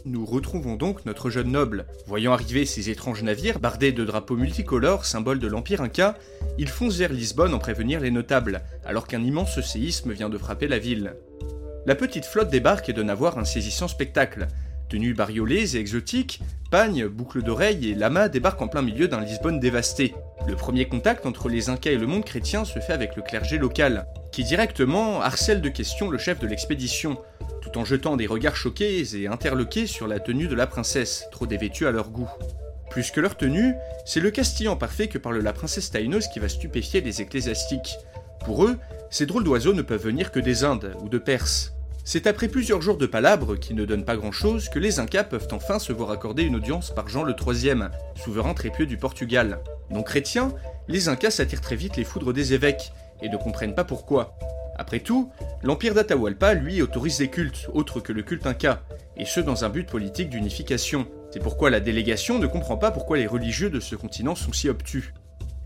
Nous 0.07 0.23
retrouvons 0.23 0.75
donc 0.75 1.03
notre 1.07 1.31
jeune 1.31 1.49
noble. 1.49 1.87
Voyant 2.05 2.31
arriver 2.31 2.67
ces 2.67 2.91
étranges 2.91 3.23
navires, 3.23 3.57
bardés 3.57 3.91
de 3.91 4.05
drapeaux 4.05 4.35
multicolores, 4.35 5.03
symboles 5.03 5.39
de 5.39 5.47
l'Empire 5.47 5.81
Inca, 5.81 6.15
il 6.59 6.69
fonce 6.69 6.97
vers 6.97 7.11
Lisbonne 7.11 7.55
en 7.55 7.57
prévenir 7.57 7.99
les 7.99 8.11
notables, 8.11 8.61
alors 8.85 9.07
qu'un 9.07 9.23
immense 9.23 9.59
séisme 9.61 10.11
vient 10.11 10.29
de 10.29 10.37
frapper 10.37 10.67
la 10.67 10.77
ville. 10.77 11.15
La 11.87 11.95
petite 11.95 12.25
flotte 12.25 12.51
débarque 12.51 12.87
et 12.87 12.93
donne 12.93 13.09
à 13.09 13.15
voir 13.15 13.39
un 13.39 13.45
saisissant 13.45 13.87
spectacle. 13.87 14.47
Tenues 14.89 15.15
bariolées 15.15 15.75
et 15.75 15.79
exotiques, 15.79 16.39
pagnes, 16.69 17.07
boucles 17.07 17.41
d'oreilles 17.41 17.89
et 17.89 17.95
lamas 17.95 18.29
débarquent 18.29 18.61
en 18.61 18.67
plein 18.67 18.83
milieu 18.83 19.07
d'un 19.07 19.21
Lisbonne 19.21 19.59
dévasté. 19.59 20.13
Le 20.47 20.55
premier 20.55 20.85
contact 20.85 21.25
entre 21.25 21.49
les 21.49 21.69
Incas 21.69 21.89
et 21.89 21.97
le 21.97 22.05
monde 22.05 22.25
chrétien 22.25 22.63
se 22.63 22.77
fait 22.77 22.93
avec 22.93 23.15
le 23.15 23.23
clergé 23.23 23.57
local, 23.57 24.05
qui 24.35 24.43
directement 24.43 25.21
harcèle 25.21 25.61
de 25.61 25.69
questions 25.69 26.09
le 26.09 26.17
chef 26.17 26.39
de 26.39 26.47
l'expédition, 26.47 27.17
tout 27.61 27.77
en 27.77 27.85
jetant 27.85 28.17
des 28.17 28.27
regards 28.27 28.57
choqués 28.57 29.15
et 29.15 29.27
interloqués 29.27 29.87
sur 29.87 30.07
la 30.07 30.19
tenue 30.19 30.49
de 30.49 30.55
la 30.55 30.67
princesse, 30.67 31.23
trop 31.31 31.47
dévêtue 31.47 31.87
à 31.87 31.91
leur 31.91 32.09
goût. 32.09 32.29
Plus 32.89 33.11
que 33.11 33.21
leur 33.21 33.37
tenue, 33.37 33.75
c'est 34.05 34.19
le 34.19 34.31
castillan 34.31 34.75
parfait 34.75 35.07
que 35.07 35.17
parle 35.17 35.37
la 35.37 35.53
princesse 35.53 35.89
Taïnos 35.89 36.27
qui 36.27 36.39
va 36.39 36.49
stupéfier 36.49 36.99
les 36.99 37.21
ecclésiastiques. 37.21 37.95
Pour 38.43 38.65
eux, 38.65 38.75
ces 39.09 39.25
drôles 39.25 39.45
d'oiseaux 39.45 39.73
ne 39.73 39.81
peuvent 39.81 40.03
venir 40.03 40.33
que 40.33 40.41
des 40.41 40.65
Indes 40.65 40.97
ou 41.01 41.07
de 41.07 41.17
Perse. 41.17 41.71
C'est 42.03 42.27
après 42.27 42.49
plusieurs 42.49 42.81
jours 42.81 42.97
de 42.97 43.05
palabres, 43.05 43.57
qui 43.57 43.73
ne 43.73 43.85
donnent 43.85 44.03
pas 44.03 44.17
grand-chose, 44.17 44.67
que 44.67 44.79
les 44.79 44.99
Incas 44.99 45.23
peuvent 45.23 45.47
enfin 45.53 45.79
se 45.79 45.93
voir 45.93 46.11
accorder 46.11 46.43
une 46.43 46.57
audience 46.57 46.93
par 46.93 47.07
Jean 47.07 47.23
le 47.23 47.33
IIIe, 47.33 47.87
souverain 48.21 48.53
très 48.53 48.69
pieux 48.69 48.85
du 48.85 48.97
Portugal. 48.97 49.59
Non 49.91 50.03
chrétiens, 50.03 50.51
les 50.89 51.07
Incas 51.07 51.31
s'attirent 51.31 51.61
très 51.61 51.77
vite 51.77 51.95
les 51.95 52.03
foudres 52.03 52.33
des 52.33 52.53
évêques, 52.53 52.91
et 53.21 53.29
ne 53.29 53.37
comprennent 53.37 53.75
pas 53.75 53.83
pourquoi. 53.83 54.37
Après 54.77 54.99
tout, 54.99 55.31
l'empire 55.63 55.93
d'Atahualpa, 55.93 56.53
lui, 56.53 56.81
autorise 56.81 57.19
des 57.19 57.29
cultes, 57.29 57.69
autres 57.73 58.01
que 58.01 58.11
le 58.11 58.23
culte 58.23 58.45
inca, 58.45 58.83
et 59.15 59.25
ce 59.25 59.39
dans 59.39 59.63
un 59.63 59.69
but 59.69 59.87
politique 59.87 60.29
d'unification. 60.29 61.07
C'est 61.31 61.39
pourquoi 61.39 61.69
la 61.69 61.79
délégation 61.79 62.39
ne 62.39 62.47
comprend 62.47 62.77
pas 62.77 62.91
pourquoi 62.91 63.17
les 63.17 63.27
religieux 63.27 63.69
de 63.69 63.79
ce 63.79 63.95
continent 63.95 64.35
sont 64.35 64.53
si 64.53 64.67
obtus. 64.67 65.13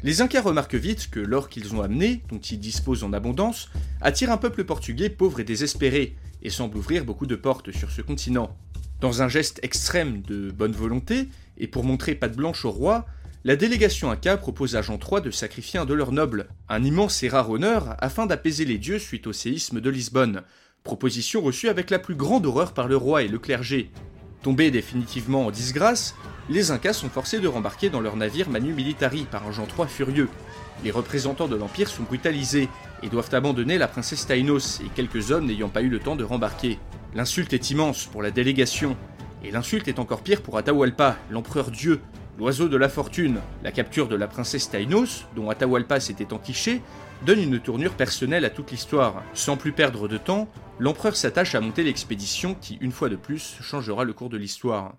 Les 0.01 0.21
Incas 0.21 0.41
remarquent 0.41 0.75
vite 0.75 1.09
que 1.09 1.19
l'or 1.19 1.49
qu'ils 1.49 1.75
ont 1.75 1.81
amené, 1.81 2.23
dont 2.29 2.39
ils 2.39 2.59
disposent 2.59 3.03
en 3.03 3.11
abondance, 3.11 3.69
attire 3.99 4.31
un 4.31 4.37
peuple 4.37 4.63
portugais 4.63 5.09
pauvre 5.09 5.41
et 5.41 5.43
désespéré, 5.43 6.15
et 6.41 6.49
semble 6.49 6.77
ouvrir 6.77 7.03
beaucoup 7.03 7.25
de 7.25 7.35
portes 7.35 7.71
sur 7.71 7.91
ce 7.91 8.01
continent. 8.01 8.55
Dans 9.01 9.21
un 9.21 9.27
geste 9.27 9.59
extrême 9.63 10.21
de 10.21 10.51
bonne 10.51 10.71
volonté, 10.71 11.29
Et 11.61 11.67
pour 11.67 11.83
montrer 11.83 12.15
patte 12.15 12.37
blanche 12.37 12.63
au 12.63 12.71
roi, 12.71 13.05
la 13.45 13.55
délégation 13.55 14.11
Inca 14.11 14.35
propose 14.35 14.75
à 14.75 14.81
Jean 14.81 14.99
III 14.99 15.21
de 15.21 15.31
sacrifier 15.31 15.79
un 15.79 15.85
de 15.85 15.93
leurs 15.93 16.11
nobles, 16.11 16.49
un 16.67 16.83
immense 16.83 17.23
et 17.23 17.29
rare 17.29 17.49
honneur 17.49 17.95
afin 17.99 18.25
d'apaiser 18.25 18.65
les 18.65 18.77
dieux 18.77 18.99
suite 18.99 19.27
au 19.27 19.33
séisme 19.33 19.79
de 19.79 19.89
Lisbonne. 19.89 20.41
Proposition 20.83 21.39
reçue 21.39 21.69
avec 21.69 21.89
la 21.89 21.99
plus 21.99 22.15
grande 22.15 22.45
horreur 22.45 22.73
par 22.73 22.89
le 22.89 22.97
roi 22.97 23.23
et 23.23 23.29
le 23.29 23.39
clergé. 23.39 23.91
Tombés 24.43 24.71
définitivement 24.71 25.45
en 25.45 25.51
disgrâce, 25.51 26.15
les 26.49 26.71
Incas 26.71 26.93
sont 26.93 27.09
forcés 27.09 27.39
de 27.39 27.47
rembarquer 27.47 27.89
dans 27.89 28.01
leur 28.01 28.17
navire 28.17 28.49
Manu 28.49 28.73
Militari 28.73 29.25
par 29.29 29.47
un 29.47 29.53
Jean 29.53 29.67
III 29.67 29.87
furieux. 29.87 30.29
Les 30.83 30.91
représentants 30.91 31.47
de 31.47 31.55
l'Empire 31.55 31.87
sont 31.87 32.03
brutalisés 32.03 32.67
et 33.03 33.09
doivent 33.09 33.33
abandonner 33.33 33.77
la 33.77 33.87
princesse 33.87 34.27
Tainos 34.27 34.81
et 34.81 34.89
quelques 34.93 35.31
hommes 35.31 35.45
n'ayant 35.45 35.69
pas 35.69 35.81
eu 35.81 35.89
le 35.89 35.99
temps 35.99 36.17
de 36.17 36.25
rembarquer. 36.25 36.77
L'insulte 37.15 37.53
est 37.53 37.71
immense 37.71 38.05
pour 38.05 38.21
la 38.21 38.31
délégation, 38.31 38.97
et 39.43 39.51
l'insulte 39.51 39.87
est 39.87 39.99
encore 39.99 40.21
pire 40.21 40.41
pour 40.41 40.57
Atahualpa, 40.57 41.17
l'empereur 41.31 41.71
dieu, 41.71 42.01
l'oiseau 42.39 42.69
de 42.69 42.77
la 42.77 42.87
fortune. 42.87 43.41
La 43.63 43.71
capture 43.73 44.07
de 44.07 44.15
la 44.15 44.27
princesse 44.27 44.69
Tainos, 44.69 45.25
dont 45.35 45.49
Atahualpa 45.49 45.99
s'était 45.99 46.31
entiché, 46.31 46.81
donne 47.25 47.39
une 47.39 47.59
tournure 47.59 47.93
personnelle 47.93 48.45
à 48.45 48.49
toute 48.49 48.71
l'histoire. 48.71 49.21
Sans 49.33 49.57
plus 49.57 49.73
perdre 49.73 50.07
de 50.07 50.17
temps, 50.17 50.47
l'empereur 50.79 51.17
s'attache 51.17 51.53
à 51.53 51.59
monter 51.59 51.83
l'expédition 51.83 52.55
qui, 52.55 52.77
une 52.79 52.93
fois 52.93 53.09
de 53.09 53.17
plus, 53.17 53.57
changera 53.61 54.05
le 54.05 54.13
cours 54.13 54.29
de 54.29 54.37
l'histoire. 54.37 54.95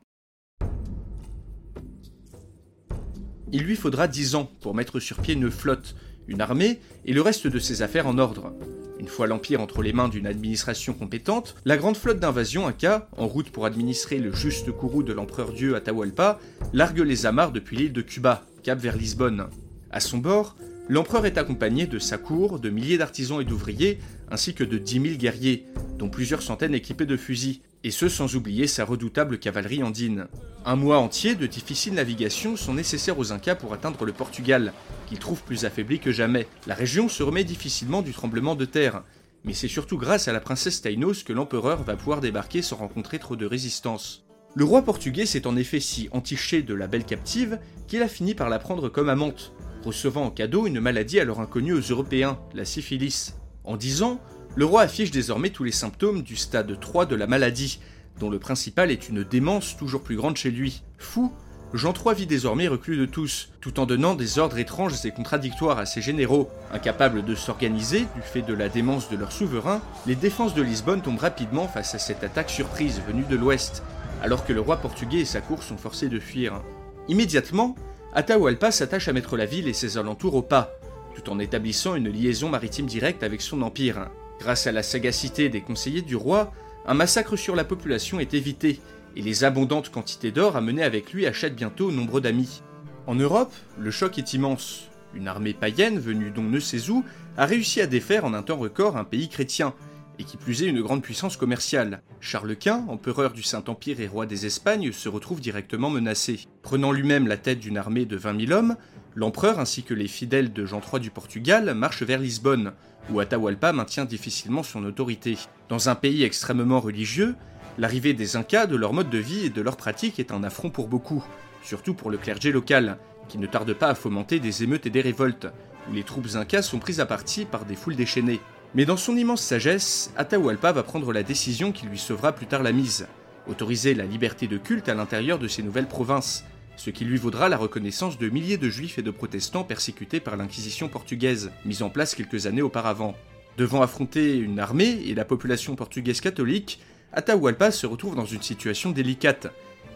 Il 3.52 3.62
lui 3.62 3.74
faudra 3.74 4.06
dix 4.06 4.34
ans 4.34 4.48
pour 4.60 4.74
mettre 4.74 5.00
sur 5.00 5.18
pied 5.18 5.34
une 5.34 5.50
flotte, 5.50 5.96
une 6.28 6.42
armée 6.42 6.78
et 7.06 7.14
le 7.14 7.22
reste 7.22 7.46
de 7.46 7.58
ses 7.58 7.80
affaires 7.80 8.06
en 8.06 8.18
ordre. 8.18 8.52
Une 9.00 9.08
fois 9.08 9.26
l'Empire 9.26 9.62
entre 9.62 9.80
les 9.80 9.94
mains 9.94 10.10
d'une 10.10 10.26
administration 10.26 10.92
compétente, 10.92 11.54
la 11.64 11.78
grande 11.78 11.96
flotte 11.96 12.20
d'invasion 12.20 12.66
Inca, 12.66 13.08
en 13.16 13.26
route 13.26 13.48
pour 13.48 13.64
administrer 13.64 14.18
le 14.18 14.30
juste 14.30 14.70
courroux 14.72 15.02
de 15.02 15.14
l'empereur 15.14 15.54
dieu 15.54 15.74
Atahualpa, 15.74 16.38
largue 16.74 17.00
les 17.00 17.24
amarres 17.24 17.50
depuis 17.50 17.78
l'île 17.78 17.94
de 17.94 18.02
Cuba, 18.02 18.44
cap 18.62 18.78
vers 18.78 18.98
Lisbonne. 18.98 19.46
À 19.90 20.00
son 20.00 20.18
bord, 20.18 20.54
l'empereur 20.86 21.24
est 21.24 21.38
accompagné 21.38 21.86
de 21.86 21.98
sa 21.98 22.18
cour, 22.18 22.58
de 22.58 22.68
milliers 22.68 22.98
d'artisans 22.98 23.40
et 23.40 23.46
d'ouvriers, 23.46 24.00
ainsi 24.30 24.52
que 24.52 24.64
de 24.64 24.76
dix 24.76 25.00
mille 25.00 25.16
guerriers, 25.16 25.64
dont 25.98 26.10
plusieurs 26.10 26.42
centaines 26.42 26.74
équipés 26.74 27.06
de 27.06 27.16
fusils, 27.16 27.62
et 27.84 27.90
ce 27.90 28.08
sans 28.08 28.36
oublier 28.36 28.66
sa 28.66 28.84
redoutable 28.84 29.38
cavalerie 29.38 29.82
andine. 29.82 30.26
Un 30.64 30.76
mois 30.76 30.98
entier 30.98 31.34
de 31.34 31.46
difficile 31.46 31.94
navigation 31.94 32.56
sont 32.56 32.74
nécessaires 32.74 33.18
aux 33.18 33.32
Incas 33.32 33.54
pour 33.54 33.72
atteindre 33.72 34.04
le 34.04 34.12
Portugal, 34.12 34.72
qu'ils 35.06 35.18
trouvent 35.18 35.42
plus 35.42 35.64
affaibli 35.64 35.98
que 35.98 36.12
jamais. 36.12 36.46
La 36.66 36.74
région 36.74 37.08
se 37.08 37.22
remet 37.22 37.44
difficilement 37.44 38.02
du 38.02 38.12
tremblement 38.12 38.54
de 38.54 38.66
terre, 38.66 39.02
mais 39.44 39.54
c'est 39.54 39.68
surtout 39.68 39.96
grâce 39.96 40.28
à 40.28 40.32
la 40.32 40.40
princesse 40.40 40.82
Tainos 40.82 41.22
que 41.22 41.32
l'empereur 41.32 41.82
va 41.82 41.96
pouvoir 41.96 42.20
débarquer 42.20 42.62
sans 42.62 42.76
rencontrer 42.76 43.18
trop 43.18 43.36
de 43.36 43.46
résistance. 43.46 44.24
Le 44.54 44.64
roi 44.64 44.82
portugais 44.82 45.26
s'est 45.26 45.46
en 45.46 45.56
effet 45.56 45.80
si 45.80 46.08
entiché 46.12 46.62
de 46.62 46.74
la 46.74 46.88
belle 46.88 47.04
captive 47.04 47.58
qu'il 47.86 48.02
a 48.02 48.08
fini 48.08 48.34
par 48.34 48.48
la 48.48 48.58
prendre 48.58 48.88
comme 48.88 49.08
amante, 49.08 49.52
recevant 49.84 50.24
en 50.24 50.30
cadeau 50.30 50.66
une 50.66 50.80
maladie 50.80 51.20
alors 51.20 51.40
inconnue 51.40 51.72
aux 51.72 51.80
Européens, 51.80 52.38
la 52.52 52.64
syphilis. 52.64 53.34
En 53.64 53.76
dix 53.76 54.02
ans, 54.02 54.20
le 54.56 54.64
roi 54.64 54.82
affiche 54.82 55.10
désormais 55.10 55.50
tous 55.50 55.64
les 55.64 55.72
symptômes 55.72 56.22
du 56.22 56.36
stade 56.36 56.78
3 56.78 57.06
de 57.06 57.14
la 57.14 57.26
maladie, 57.26 57.80
dont 58.18 58.30
le 58.30 58.38
principal 58.38 58.90
est 58.90 59.08
une 59.08 59.22
démence 59.22 59.76
toujours 59.76 60.02
plus 60.02 60.16
grande 60.16 60.36
chez 60.36 60.50
lui. 60.50 60.82
Fou, 60.98 61.32
Jean 61.72 61.94
III 61.94 62.16
vit 62.16 62.26
désormais 62.26 62.66
reclus 62.66 62.96
de 62.96 63.06
tous, 63.06 63.50
tout 63.60 63.78
en 63.78 63.86
donnant 63.86 64.16
des 64.16 64.40
ordres 64.40 64.58
étranges 64.58 65.04
et 65.04 65.12
contradictoires 65.12 65.78
à 65.78 65.86
ses 65.86 66.02
généraux. 66.02 66.50
Incapables 66.72 67.24
de 67.24 67.34
s'organiser, 67.36 68.00
du 68.16 68.22
fait 68.22 68.42
de 68.42 68.52
la 68.52 68.68
démence 68.68 69.08
de 69.08 69.16
leur 69.16 69.30
souverain, 69.30 69.80
les 70.06 70.16
défenses 70.16 70.54
de 70.54 70.62
Lisbonne 70.62 71.00
tombent 71.00 71.20
rapidement 71.20 71.68
face 71.68 71.94
à 71.94 71.98
cette 71.98 72.24
attaque 72.24 72.50
surprise 72.50 73.00
venue 73.06 73.24
de 73.30 73.36
l'ouest, 73.36 73.84
alors 74.20 74.44
que 74.44 74.52
le 74.52 74.60
roi 74.60 74.78
portugais 74.78 75.20
et 75.20 75.24
sa 75.24 75.40
cour 75.40 75.62
sont 75.62 75.78
forcés 75.78 76.08
de 76.08 76.18
fuir. 76.18 76.60
Immédiatement, 77.08 77.76
Atahualpa 78.14 78.72
s'attache 78.72 79.06
à 79.06 79.12
mettre 79.12 79.36
la 79.36 79.46
ville 79.46 79.68
et 79.68 79.72
ses 79.72 79.96
alentours 79.96 80.34
au 80.34 80.42
pas, 80.42 80.72
tout 81.14 81.30
en 81.30 81.38
établissant 81.38 81.94
une 81.94 82.08
liaison 82.08 82.48
maritime 82.48 82.86
directe 82.86 83.22
avec 83.22 83.40
son 83.40 83.62
empire. 83.62 84.10
Grâce 84.40 84.66
à 84.66 84.72
la 84.72 84.82
sagacité 84.82 85.50
des 85.50 85.60
conseillers 85.60 86.00
du 86.00 86.16
roi, 86.16 86.52
un 86.86 86.94
massacre 86.94 87.36
sur 87.36 87.54
la 87.54 87.64
population 87.64 88.20
est 88.20 88.32
évité, 88.32 88.80
et 89.14 89.20
les 89.20 89.44
abondantes 89.44 89.90
quantités 89.90 90.30
d'or 90.30 90.56
amenées 90.56 90.82
avec 90.82 91.12
lui 91.12 91.26
achètent 91.26 91.54
bientôt 91.54 91.92
nombre 91.92 92.20
d'amis. 92.20 92.62
En 93.06 93.14
Europe, 93.14 93.52
le 93.78 93.90
choc 93.90 94.18
est 94.18 94.32
immense. 94.32 94.88
Une 95.14 95.28
armée 95.28 95.52
païenne 95.52 95.98
venue 95.98 96.30
d'on 96.30 96.44
ne 96.44 96.58
sait 96.58 96.88
où 96.88 97.04
a 97.36 97.44
réussi 97.44 97.82
à 97.82 97.86
défaire 97.86 98.24
en 98.24 98.32
un 98.32 98.42
temps 98.42 98.56
record 98.56 98.96
un 98.96 99.04
pays 99.04 99.28
chrétien, 99.28 99.74
et 100.18 100.24
qui 100.24 100.38
plus 100.38 100.62
est 100.62 100.68
une 100.68 100.80
grande 100.80 101.02
puissance 101.02 101.36
commerciale. 101.36 102.02
Charles 102.20 102.56
Quint, 102.56 102.86
empereur 102.88 103.32
du 103.32 103.42
Saint-Empire 103.42 104.00
et 104.00 104.06
roi 104.06 104.24
des 104.24 104.46
Espagnes, 104.46 104.92
se 104.92 105.08
retrouve 105.10 105.40
directement 105.40 105.90
menacé. 105.90 106.40
Prenant 106.62 106.92
lui-même 106.92 107.26
la 107.26 107.36
tête 107.36 107.58
d'une 107.58 107.76
armée 107.76 108.06
de 108.06 108.16
20 108.16 108.46
000 108.46 108.52
hommes, 108.58 108.76
l'empereur 109.14 109.58
ainsi 109.58 109.82
que 109.82 109.94
les 109.94 110.08
fidèles 110.08 110.52
de 110.52 110.64
Jean 110.64 110.80
III 110.80 111.00
du 111.00 111.10
Portugal 111.10 111.74
marchent 111.74 112.02
vers 112.02 112.20
Lisbonne, 112.20 112.72
où 113.10 113.20
Atahualpa 113.20 113.72
maintient 113.72 114.04
difficilement 114.04 114.62
son 114.62 114.84
autorité. 114.84 115.36
Dans 115.68 115.88
un 115.88 115.94
pays 115.94 116.22
extrêmement 116.22 116.80
religieux, 116.80 117.34
l'arrivée 117.78 118.14
des 118.14 118.36
Incas, 118.36 118.66
de 118.66 118.76
leur 118.76 118.92
mode 118.92 119.10
de 119.10 119.18
vie 119.18 119.46
et 119.46 119.50
de 119.50 119.62
leurs 119.62 119.76
pratiques 119.76 120.20
est 120.20 120.32
un 120.32 120.44
affront 120.44 120.70
pour 120.70 120.88
beaucoup, 120.88 121.24
surtout 121.62 121.94
pour 121.94 122.10
le 122.10 122.18
clergé 122.18 122.52
local, 122.52 122.98
qui 123.28 123.38
ne 123.38 123.46
tarde 123.46 123.72
pas 123.72 123.88
à 123.88 123.94
fomenter 123.94 124.40
des 124.40 124.62
émeutes 124.62 124.86
et 124.86 124.90
des 124.90 125.00
révoltes, 125.00 125.46
où 125.88 125.94
les 125.94 126.04
troupes 126.04 126.28
Incas 126.34 126.62
sont 126.62 126.78
prises 126.78 127.00
à 127.00 127.06
partie 127.06 127.44
par 127.44 127.64
des 127.64 127.76
foules 127.76 127.96
déchaînées. 127.96 128.40
Mais 128.74 128.84
dans 128.84 128.96
son 128.96 129.16
immense 129.16 129.42
sagesse, 129.42 130.12
Atahualpa 130.16 130.72
va 130.72 130.82
prendre 130.82 131.12
la 131.12 131.22
décision 131.22 131.72
qui 131.72 131.86
lui 131.86 131.98
sauvera 131.98 132.32
plus 132.32 132.46
tard 132.46 132.62
la 132.62 132.72
mise, 132.72 133.08
autoriser 133.48 133.94
la 133.94 134.04
liberté 134.04 134.46
de 134.46 134.58
culte 134.58 134.88
à 134.88 134.94
l'intérieur 134.94 135.38
de 135.38 135.48
ces 135.48 135.62
nouvelles 135.62 135.88
provinces, 135.88 136.44
ce 136.80 136.88
qui 136.88 137.04
lui 137.04 137.18
vaudra 137.18 137.50
la 137.50 137.58
reconnaissance 137.58 138.16
de 138.16 138.30
milliers 138.30 138.56
de 138.56 138.70
juifs 138.70 138.98
et 138.98 139.02
de 139.02 139.10
protestants 139.10 139.64
persécutés 139.64 140.18
par 140.18 140.38
l'Inquisition 140.38 140.88
portugaise, 140.88 141.52
mise 141.66 141.82
en 141.82 141.90
place 141.90 142.14
quelques 142.14 142.46
années 142.46 142.62
auparavant. 142.62 143.14
Devant 143.58 143.82
affronter 143.82 144.38
une 144.38 144.58
armée 144.58 145.02
et 145.04 145.14
la 145.14 145.26
population 145.26 145.76
portugaise 145.76 146.22
catholique, 146.22 146.80
Atahualpa 147.12 147.70
se 147.70 147.86
retrouve 147.86 148.16
dans 148.16 148.24
une 148.24 148.40
situation 148.40 148.92
délicate. 148.92 149.48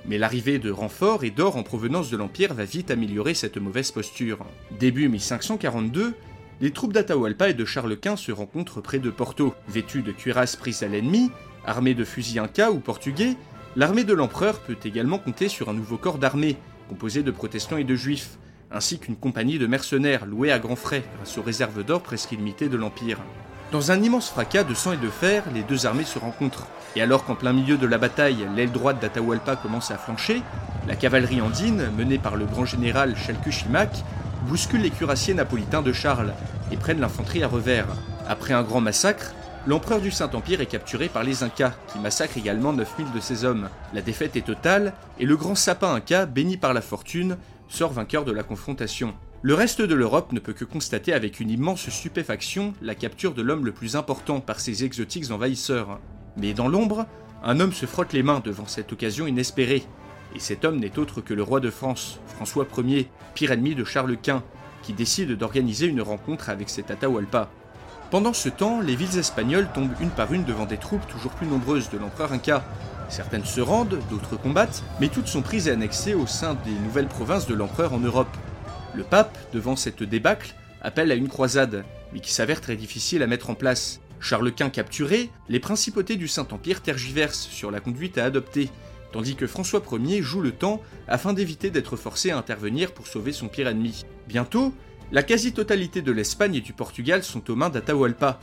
Mais 0.04 0.18
l'arrivée 0.18 0.58
de 0.58 0.70
renforts 0.70 1.24
et 1.24 1.30
d'or 1.30 1.56
en 1.56 1.62
provenance 1.62 2.10
de 2.10 2.18
l'Empire 2.18 2.52
va 2.52 2.66
vite 2.66 2.90
améliorer 2.90 3.32
cette 3.32 3.56
mauvaise 3.56 3.90
posture. 3.90 4.44
Début 4.78 5.08
1542, 5.08 6.12
les 6.60 6.70
troupes 6.70 6.92
d'Atahualpa 6.92 7.48
et 7.48 7.54
de 7.54 7.64
Charles 7.64 7.96
Quint 7.96 8.16
se 8.16 8.30
rencontrent 8.30 8.82
près 8.82 8.98
de 8.98 9.08
Porto. 9.08 9.54
Vêtues 9.68 10.02
de 10.02 10.12
cuirasses 10.12 10.56
prises 10.56 10.82
à 10.82 10.88
l'ennemi, 10.88 11.30
armées 11.64 11.94
de 11.94 12.04
fusils 12.04 12.40
incas 12.40 12.72
ou 12.72 12.78
portugais, 12.78 13.36
l'armée 13.74 14.04
de 14.04 14.12
l'empereur 14.12 14.60
peut 14.60 14.76
également 14.84 15.18
compter 15.18 15.48
sur 15.48 15.70
un 15.70 15.74
nouveau 15.74 15.96
corps 15.96 16.18
d'armée, 16.18 16.58
composé 16.88 17.22
de 17.22 17.30
protestants 17.30 17.76
et 17.76 17.84
de 17.84 17.94
juifs, 17.96 18.38
ainsi 18.70 18.98
qu'une 18.98 19.16
compagnie 19.16 19.58
de 19.58 19.66
mercenaires 19.66 20.26
loués 20.26 20.52
à 20.52 20.58
grands 20.58 20.76
frais 20.76 21.04
grâce 21.16 21.38
aux 21.38 21.42
réserves 21.42 21.84
d'or 21.84 22.02
presque 22.02 22.32
illimitées 22.32 22.68
de 22.68 22.76
l'Empire. 22.76 23.18
Dans 23.72 23.90
un 23.90 24.02
immense 24.02 24.30
fracas 24.30 24.64
de 24.64 24.74
sang 24.74 24.92
et 24.92 24.96
de 24.96 25.08
fer, 25.08 25.42
les 25.54 25.62
deux 25.62 25.86
armées 25.86 26.04
se 26.04 26.18
rencontrent. 26.18 26.68
Et 26.96 27.02
alors 27.02 27.24
qu'en 27.24 27.34
plein 27.34 27.52
milieu 27.52 27.76
de 27.76 27.86
la 27.86 27.98
bataille, 27.98 28.46
l'aile 28.54 28.70
droite 28.70 29.00
d'Atahualpa 29.00 29.56
commence 29.56 29.90
à 29.90 29.98
flancher, 29.98 30.42
la 30.86 30.94
cavalerie 30.94 31.40
andine, 31.40 31.90
menée 31.96 32.18
par 32.18 32.36
le 32.36 32.44
grand 32.44 32.66
général 32.66 33.16
Chalcuchimac, 33.16 34.04
bouscule 34.46 34.82
les 34.82 34.90
cuirassiers 34.90 35.34
napolitains 35.34 35.82
de 35.82 35.92
Charles 35.92 36.34
et 36.70 36.76
prennent 36.76 37.00
l'infanterie 37.00 37.42
à 37.42 37.48
revers. 37.48 37.88
Après 38.28 38.54
un 38.54 38.62
grand 38.62 38.80
massacre, 38.80 39.34
l'empereur 39.66 40.00
du 40.00 40.10
Saint-Empire 40.10 40.60
est 40.60 40.66
capturé 40.66 41.08
par 41.08 41.22
les 41.22 41.42
Incas, 41.42 41.74
qui 41.92 41.98
massacrent 41.98 42.36
également 42.36 42.72
9000 42.72 43.12
de 43.12 43.20
ses 43.20 43.44
hommes. 43.44 43.68
La 43.92 44.02
défaite 44.02 44.36
est 44.36 44.46
totale, 44.46 44.92
et 45.18 45.26
le 45.26 45.36
grand 45.36 45.54
sapin 45.54 45.94
Inca, 45.94 46.26
béni 46.26 46.56
par 46.56 46.74
la 46.74 46.82
fortune, 46.82 47.36
sort 47.68 47.92
vainqueur 47.92 48.24
de 48.24 48.32
la 48.32 48.42
confrontation. 48.42 49.14
Le 49.42 49.54
reste 49.54 49.82
de 49.82 49.94
l'Europe 49.94 50.32
ne 50.32 50.40
peut 50.40 50.52
que 50.52 50.64
constater 50.64 51.12
avec 51.12 51.40
une 51.40 51.50
immense 51.50 51.88
stupéfaction 51.90 52.72
la 52.80 52.94
capture 52.94 53.34
de 53.34 53.42
l'homme 53.42 53.66
le 53.66 53.72
plus 53.72 53.96
important 53.96 54.40
par 54.40 54.60
ces 54.60 54.84
exotiques 54.84 55.30
envahisseurs. 55.30 56.00
Mais 56.36 56.54
dans 56.54 56.68
l'ombre, 56.68 57.06
un 57.42 57.60
homme 57.60 57.72
se 57.72 57.86
frotte 57.86 58.12
les 58.12 58.22
mains 58.22 58.40
devant 58.40 58.66
cette 58.66 58.92
occasion 58.92 59.26
inespérée. 59.26 59.84
Et 60.34 60.40
cet 60.40 60.64
homme 60.64 60.78
n'est 60.78 60.98
autre 60.98 61.20
que 61.20 61.34
le 61.34 61.42
roi 61.42 61.60
de 61.60 61.70
France, 61.70 62.18
François 62.26 62.66
Ier, 62.78 63.08
pire 63.34 63.52
ennemi 63.52 63.74
de 63.74 63.84
Charles 63.84 64.16
Quint, 64.16 64.42
qui 64.82 64.92
décide 64.92 65.32
d'organiser 65.32 65.86
une 65.86 66.02
rencontre 66.02 66.48
avec 66.48 66.68
cet 66.68 66.90
Atahualpa. 66.90 67.50
Pendant 68.14 68.32
ce 68.32 68.48
temps, 68.48 68.80
les 68.80 68.94
villes 68.94 69.18
espagnoles 69.18 69.66
tombent 69.74 69.96
une 70.00 70.08
par 70.08 70.32
une 70.32 70.44
devant 70.44 70.66
des 70.66 70.76
troupes 70.76 71.04
toujours 71.08 71.32
plus 71.32 71.48
nombreuses 71.48 71.90
de 71.90 71.98
l'empereur 71.98 72.32
Inca. 72.32 72.64
Certaines 73.08 73.44
se 73.44 73.60
rendent, 73.60 73.98
d'autres 74.08 74.36
combattent, 74.36 74.84
mais 75.00 75.08
toutes 75.08 75.26
sont 75.26 75.42
prises 75.42 75.66
et 75.66 75.72
annexées 75.72 76.14
au 76.14 76.24
sein 76.24 76.56
des 76.64 76.78
nouvelles 76.84 77.08
provinces 77.08 77.48
de 77.48 77.54
l'empereur 77.54 77.92
en 77.92 77.98
Europe. 77.98 78.28
Le 78.94 79.02
pape, 79.02 79.36
devant 79.52 79.74
cette 79.74 80.04
débâcle, 80.04 80.54
appelle 80.80 81.10
à 81.10 81.16
une 81.16 81.26
croisade, 81.26 81.84
mais 82.12 82.20
qui 82.20 82.32
s'avère 82.32 82.60
très 82.60 82.76
difficile 82.76 83.20
à 83.20 83.26
mettre 83.26 83.50
en 83.50 83.56
place. 83.56 83.98
Charles 84.20 84.52
Quint 84.52 84.70
capturé, 84.70 85.28
les 85.48 85.58
principautés 85.58 86.14
du 86.14 86.28
Saint-Empire 86.28 86.82
tergiversent 86.82 87.48
sur 87.50 87.72
la 87.72 87.80
conduite 87.80 88.16
à 88.16 88.26
adopter, 88.26 88.70
tandis 89.10 89.34
que 89.34 89.48
François 89.48 89.82
Ier 89.90 90.22
joue 90.22 90.40
le 90.40 90.52
temps 90.52 90.80
afin 91.08 91.32
d'éviter 91.32 91.70
d'être 91.70 91.96
forcé 91.96 92.30
à 92.30 92.38
intervenir 92.38 92.92
pour 92.92 93.08
sauver 93.08 93.32
son 93.32 93.48
pire 93.48 93.66
ennemi. 93.66 94.04
Bientôt, 94.28 94.72
la 95.12 95.22
quasi-totalité 95.22 96.02
de 96.02 96.12
l'Espagne 96.12 96.56
et 96.56 96.60
du 96.60 96.72
Portugal 96.72 97.22
sont 97.22 97.50
aux 97.50 97.56
mains 97.56 97.70
d'Atahualpa. 97.70 98.40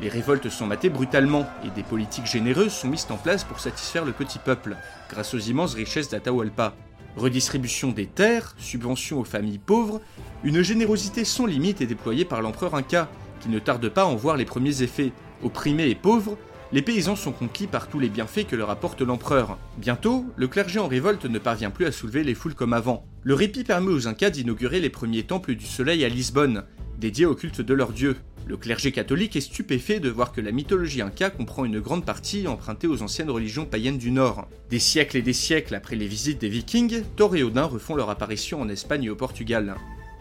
Les 0.00 0.08
révoltes 0.08 0.48
sont 0.48 0.66
matées 0.66 0.88
brutalement 0.88 1.46
et 1.64 1.70
des 1.70 1.82
politiques 1.82 2.26
généreuses 2.26 2.72
sont 2.72 2.88
mises 2.88 3.06
en 3.10 3.16
place 3.16 3.44
pour 3.44 3.60
satisfaire 3.60 4.04
le 4.04 4.12
petit 4.12 4.38
peuple, 4.38 4.76
grâce 5.10 5.34
aux 5.34 5.38
immenses 5.38 5.74
richesses 5.74 6.08
d'Atahualpa. 6.08 6.74
Redistribution 7.16 7.92
des 7.92 8.06
terres, 8.06 8.54
subventions 8.58 9.20
aux 9.20 9.24
familles 9.24 9.58
pauvres, 9.58 10.00
une 10.42 10.62
générosité 10.62 11.24
sans 11.24 11.46
limite 11.46 11.80
est 11.80 11.86
déployée 11.86 12.24
par 12.24 12.42
l'empereur 12.42 12.74
Inca, 12.74 13.08
qui 13.40 13.48
ne 13.48 13.58
tarde 13.58 13.88
pas 13.88 14.02
à 14.02 14.06
en 14.06 14.16
voir 14.16 14.36
les 14.36 14.44
premiers 14.44 14.82
effets. 14.82 15.12
Opprimés 15.42 15.88
et 15.88 15.94
pauvres, 15.94 16.38
les 16.74 16.82
paysans 16.82 17.14
sont 17.14 17.30
conquis 17.30 17.68
par 17.68 17.86
tous 17.86 18.00
les 18.00 18.08
bienfaits 18.08 18.48
que 18.48 18.56
leur 18.56 18.68
apporte 18.68 19.00
l'empereur. 19.00 19.58
Bientôt, 19.78 20.26
le 20.34 20.48
clergé 20.48 20.80
en 20.80 20.88
révolte 20.88 21.24
ne 21.24 21.38
parvient 21.38 21.70
plus 21.70 21.86
à 21.86 21.92
soulever 21.92 22.24
les 22.24 22.34
foules 22.34 22.56
comme 22.56 22.72
avant. 22.72 23.06
Le 23.22 23.34
répit 23.34 23.62
permet 23.62 23.92
aux 23.92 24.08
Incas 24.08 24.30
d'inaugurer 24.30 24.80
les 24.80 24.90
premiers 24.90 25.22
temples 25.22 25.54
du 25.54 25.66
soleil 25.66 26.04
à 26.04 26.08
Lisbonne, 26.08 26.64
dédiés 26.98 27.26
au 27.26 27.36
culte 27.36 27.60
de 27.60 27.74
leur 27.74 27.92
dieu. 27.92 28.16
Le 28.48 28.56
clergé 28.56 28.90
catholique 28.90 29.36
est 29.36 29.40
stupéfait 29.40 30.00
de 30.00 30.10
voir 30.10 30.32
que 30.32 30.40
la 30.40 30.50
mythologie 30.50 31.00
inca 31.00 31.30
comprend 31.30 31.64
une 31.64 31.78
grande 31.78 32.04
partie 32.04 32.48
empruntée 32.48 32.88
aux 32.88 33.02
anciennes 33.02 33.30
religions 33.30 33.66
païennes 33.66 33.96
du 33.96 34.10
Nord. 34.10 34.48
Des 34.68 34.80
siècles 34.80 35.18
et 35.18 35.22
des 35.22 35.32
siècles 35.32 35.76
après 35.76 35.94
les 35.94 36.08
visites 36.08 36.40
des 36.40 36.48
Vikings, 36.48 37.04
Thor 37.14 37.36
et 37.36 37.44
Odin 37.44 37.66
refont 37.66 37.94
leur 37.94 38.10
apparition 38.10 38.60
en 38.60 38.68
Espagne 38.68 39.04
et 39.04 39.10
au 39.10 39.16
Portugal. 39.16 39.76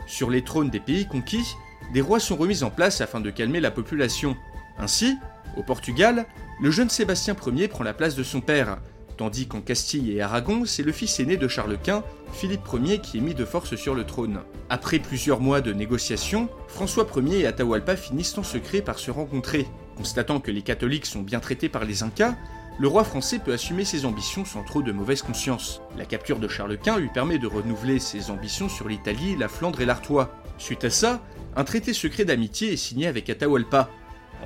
Sur 0.06 0.30
les 0.30 0.44
trônes 0.44 0.70
des 0.70 0.80
pays 0.80 1.08
conquis, 1.08 1.56
des 1.96 2.02
rois 2.02 2.20
sont 2.20 2.36
remis 2.36 2.62
en 2.62 2.70
place 2.70 3.02
afin 3.02 3.22
de 3.22 3.32
calmer 3.32 3.60
la 3.60 3.72
population. 3.72 4.36
Ainsi, 4.78 5.18
au 5.58 5.64
Portugal, 5.64 6.26
le 6.62 6.72
jeune 6.72 6.90
Sébastien 6.90 7.36
Ier 7.48 7.68
prend 7.68 7.84
la 7.84 7.94
place 7.94 8.16
de 8.16 8.24
son 8.24 8.42
père, 8.42 8.78
tandis 9.18 9.48
qu'en 9.48 9.62
Castille 9.62 10.12
et 10.12 10.22
Aragon, 10.22 10.66
c'est 10.66 10.84
le 10.84 10.92
fils 10.92 11.20
aîné 11.20 11.38
de 11.38 11.48
Charles 11.48 11.78
Quint, 11.78 12.04
Philippe 12.34 12.68
Ier, 12.74 13.00
qui 13.00 13.18
est 13.18 13.22
mis 13.22 13.36
de 13.36 13.46
force 13.46 13.76
sur 13.76 13.96
le 13.96 14.06
trône. 14.06 14.42
Après 14.70 15.00
plusieurs 15.00 15.40
mois 15.40 15.62
de 15.62 15.74
négociations, 15.74 16.50
François 16.68 17.08
Ier 17.16 17.42
et 17.42 17.46
Atahualpa 17.48 17.96
finissent 17.96 18.38
en 18.38 18.44
secret 18.44 18.82
par 18.82 19.00
se 19.00 19.12
rencontrer. 19.12 19.68
Constatant 19.96 20.40
que 20.40 20.52
les 20.52 20.64
catholiques 20.64 21.06
sont 21.06 21.22
bien 21.22 21.40
traités 21.40 21.70
par 21.70 21.86
les 21.86 22.04
Incas, 22.04 22.36
le 22.80 22.88
roi 22.88 23.04
français 23.04 23.38
peut 23.38 23.54
assumer 23.54 23.86
ses 23.86 24.06
ambitions 24.06 24.46
sans 24.46 24.64
trop 24.64 24.82
de 24.82 24.92
mauvaise 24.92 25.22
conscience. 25.22 25.82
La 25.96 26.06
capture 26.06 26.40
de 26.40 26.48
Charles 26.48 26.80
Quint 26.80 26.98
lui 26.98 27.10
permet 27.10 27.38
de 27.38 27.46
renouveler 27.46 28.00
ses 28.00 28.32
ambitions 28.32 28.68
sur 28.68 28.88
l'Italie, 28.88 29.36
la 29.38 29.48
Flandre 29.48 29.82
et 29.82 29.86
l'Artois. 29.86 30.34
Suite 30.58 30.84
à 30.84 30.90
ça, 30.90 31.22
un 31.56 31.66
traité 31.66 31.94
secret 31.94 32.26
d'amitié 32.26 32.74
est 32.74 32.78
signé 32.78 33.06
avec 33.06 33.30
Atahualpa. 33.30 33.92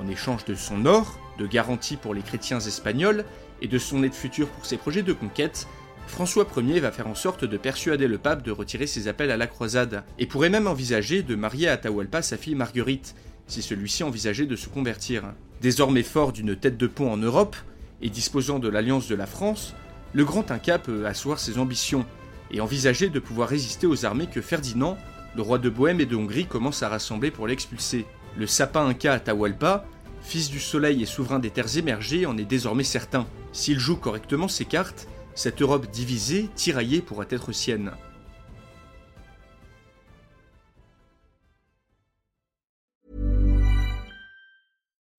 En 0.00 0.06
échange 0.08 0.44
de 0.44 0.54
son 0.54 0.86
or, 0.86 1.18
de 1.38 1.46
garanties 1.46 1.96
pour 1.96 2.14
les 2.14 2.22
chrétiens 2.22 2.60
espagnols 2.60 3.24
et 3.60 3.68
de 3.68 3.78
son 3.78 4.02
aide 4.02 4.14
future 4.14 4.48
pour 4.48 4.64
ses 4.64 4.76
projets 4.76 5.02
de 5.02 5.12
conquête, 5.12 5.66
François 6.06 6.46
Ier 6.56 6.80
va 6.80 6.92
faire 6.92 7.08
en 7.08 7.14
sorte 7.14 7.44
de 7.44 7.56
persuader 7.56 8.06
le 8.06 8.18
pape 8.18 8.42
de 8.42 8.50
retirer 8.50 8.86
ses 8.86 9.08
appels 9.08 9.30
à 9.30 9.36
la 9.36 9.46
croisade, 9.46 10.04
et 10.18 10.26
pourrait 10.26 10.50
même 10.50 10.66
envisager 10.66 11.22
de 11.22 11.34
marier 11.34 11.68
à 11.68 11.72
Atahualpa 11.72 12.22
sa 12.22 12.36
fille 12.36 12.54
Marguerite, 12.54 13.14
si 13.46 13.60
celui-ci 13.60 14.04
envisageait 14.04 14.46
de 14.46 14.56
se 14.56 14.68
convertir. 14.68 15.24
Désormais 15.60 16.02
fort 16.02 16.32
d'une 16.32 16.56
tête 16.56 16.78
de 16.78 16.86
pont 16.86 17.12
en 17.12 17.16
Europe, 17.16 17.56
et 18.00 18.08
disposant 18.08 18.58
de 18.58 18.68
l'alliance 18.68 19.08
de 19.08 19.14
la 19.16 19.26
France, 19.26 19.74
le 20.12 20.24
grand 20.24 20.50
Inca 20.50 20.78
peut 20.78 21.06
asseoir 21.06 21.38
ses 21.38 21.58
ambitions, 21.58 22.06
et 22.50 22.60
envisager 22.60 23.10
de 23.10 23.20
pouvoir 23.20 23.48
résister 23.48 23.86
aux 23.86 24.06
armées 24.06 24.28
que 24.28 24.40
Ferdinand, 24.40 24.96
le 25.36 25.42
roi 25.42 25.58
de 25.58 25.68
Bohême 25.68 26.00
et 26.00 26.06
de 26.06 26.16
Hongrie, 26.16 26.46
commence 26.46 26.82
à 26.82 26.88
rassembler 26.88 27.30
pour 27.30 27.46
l'expulser. 27.46 28.06
Le 28.38 28.46
sapin 28.46 28.86
Inca 28.86 29.14
Atahualpa 29.14 29.84
fils 30.22 30.48
du 30.48 30.60
soleil 30.60 31.02
et 31.02 31.06
souverain 31.06 31.40
des 31.40 31.50
terres 31.50 31.76
émergées, 31.76 32.24
en 32.24 32.38
est 32.38 32.44
désormais 32.44 32.84
certain. 32.84 33.26
S'il 33.52 33.80
joue 33.80 33.96
correctement 33.96 34.46
ses 34.46 34.64
cartes, 34.64 35.08
cette 35.34 35.60
Europe 35.60 35.90
divisée, 35.90 36.48
tiraillée 36.54 37.00
pourra 37.00 37.24
être 37.30 37.50
sienne. 37.50 37.92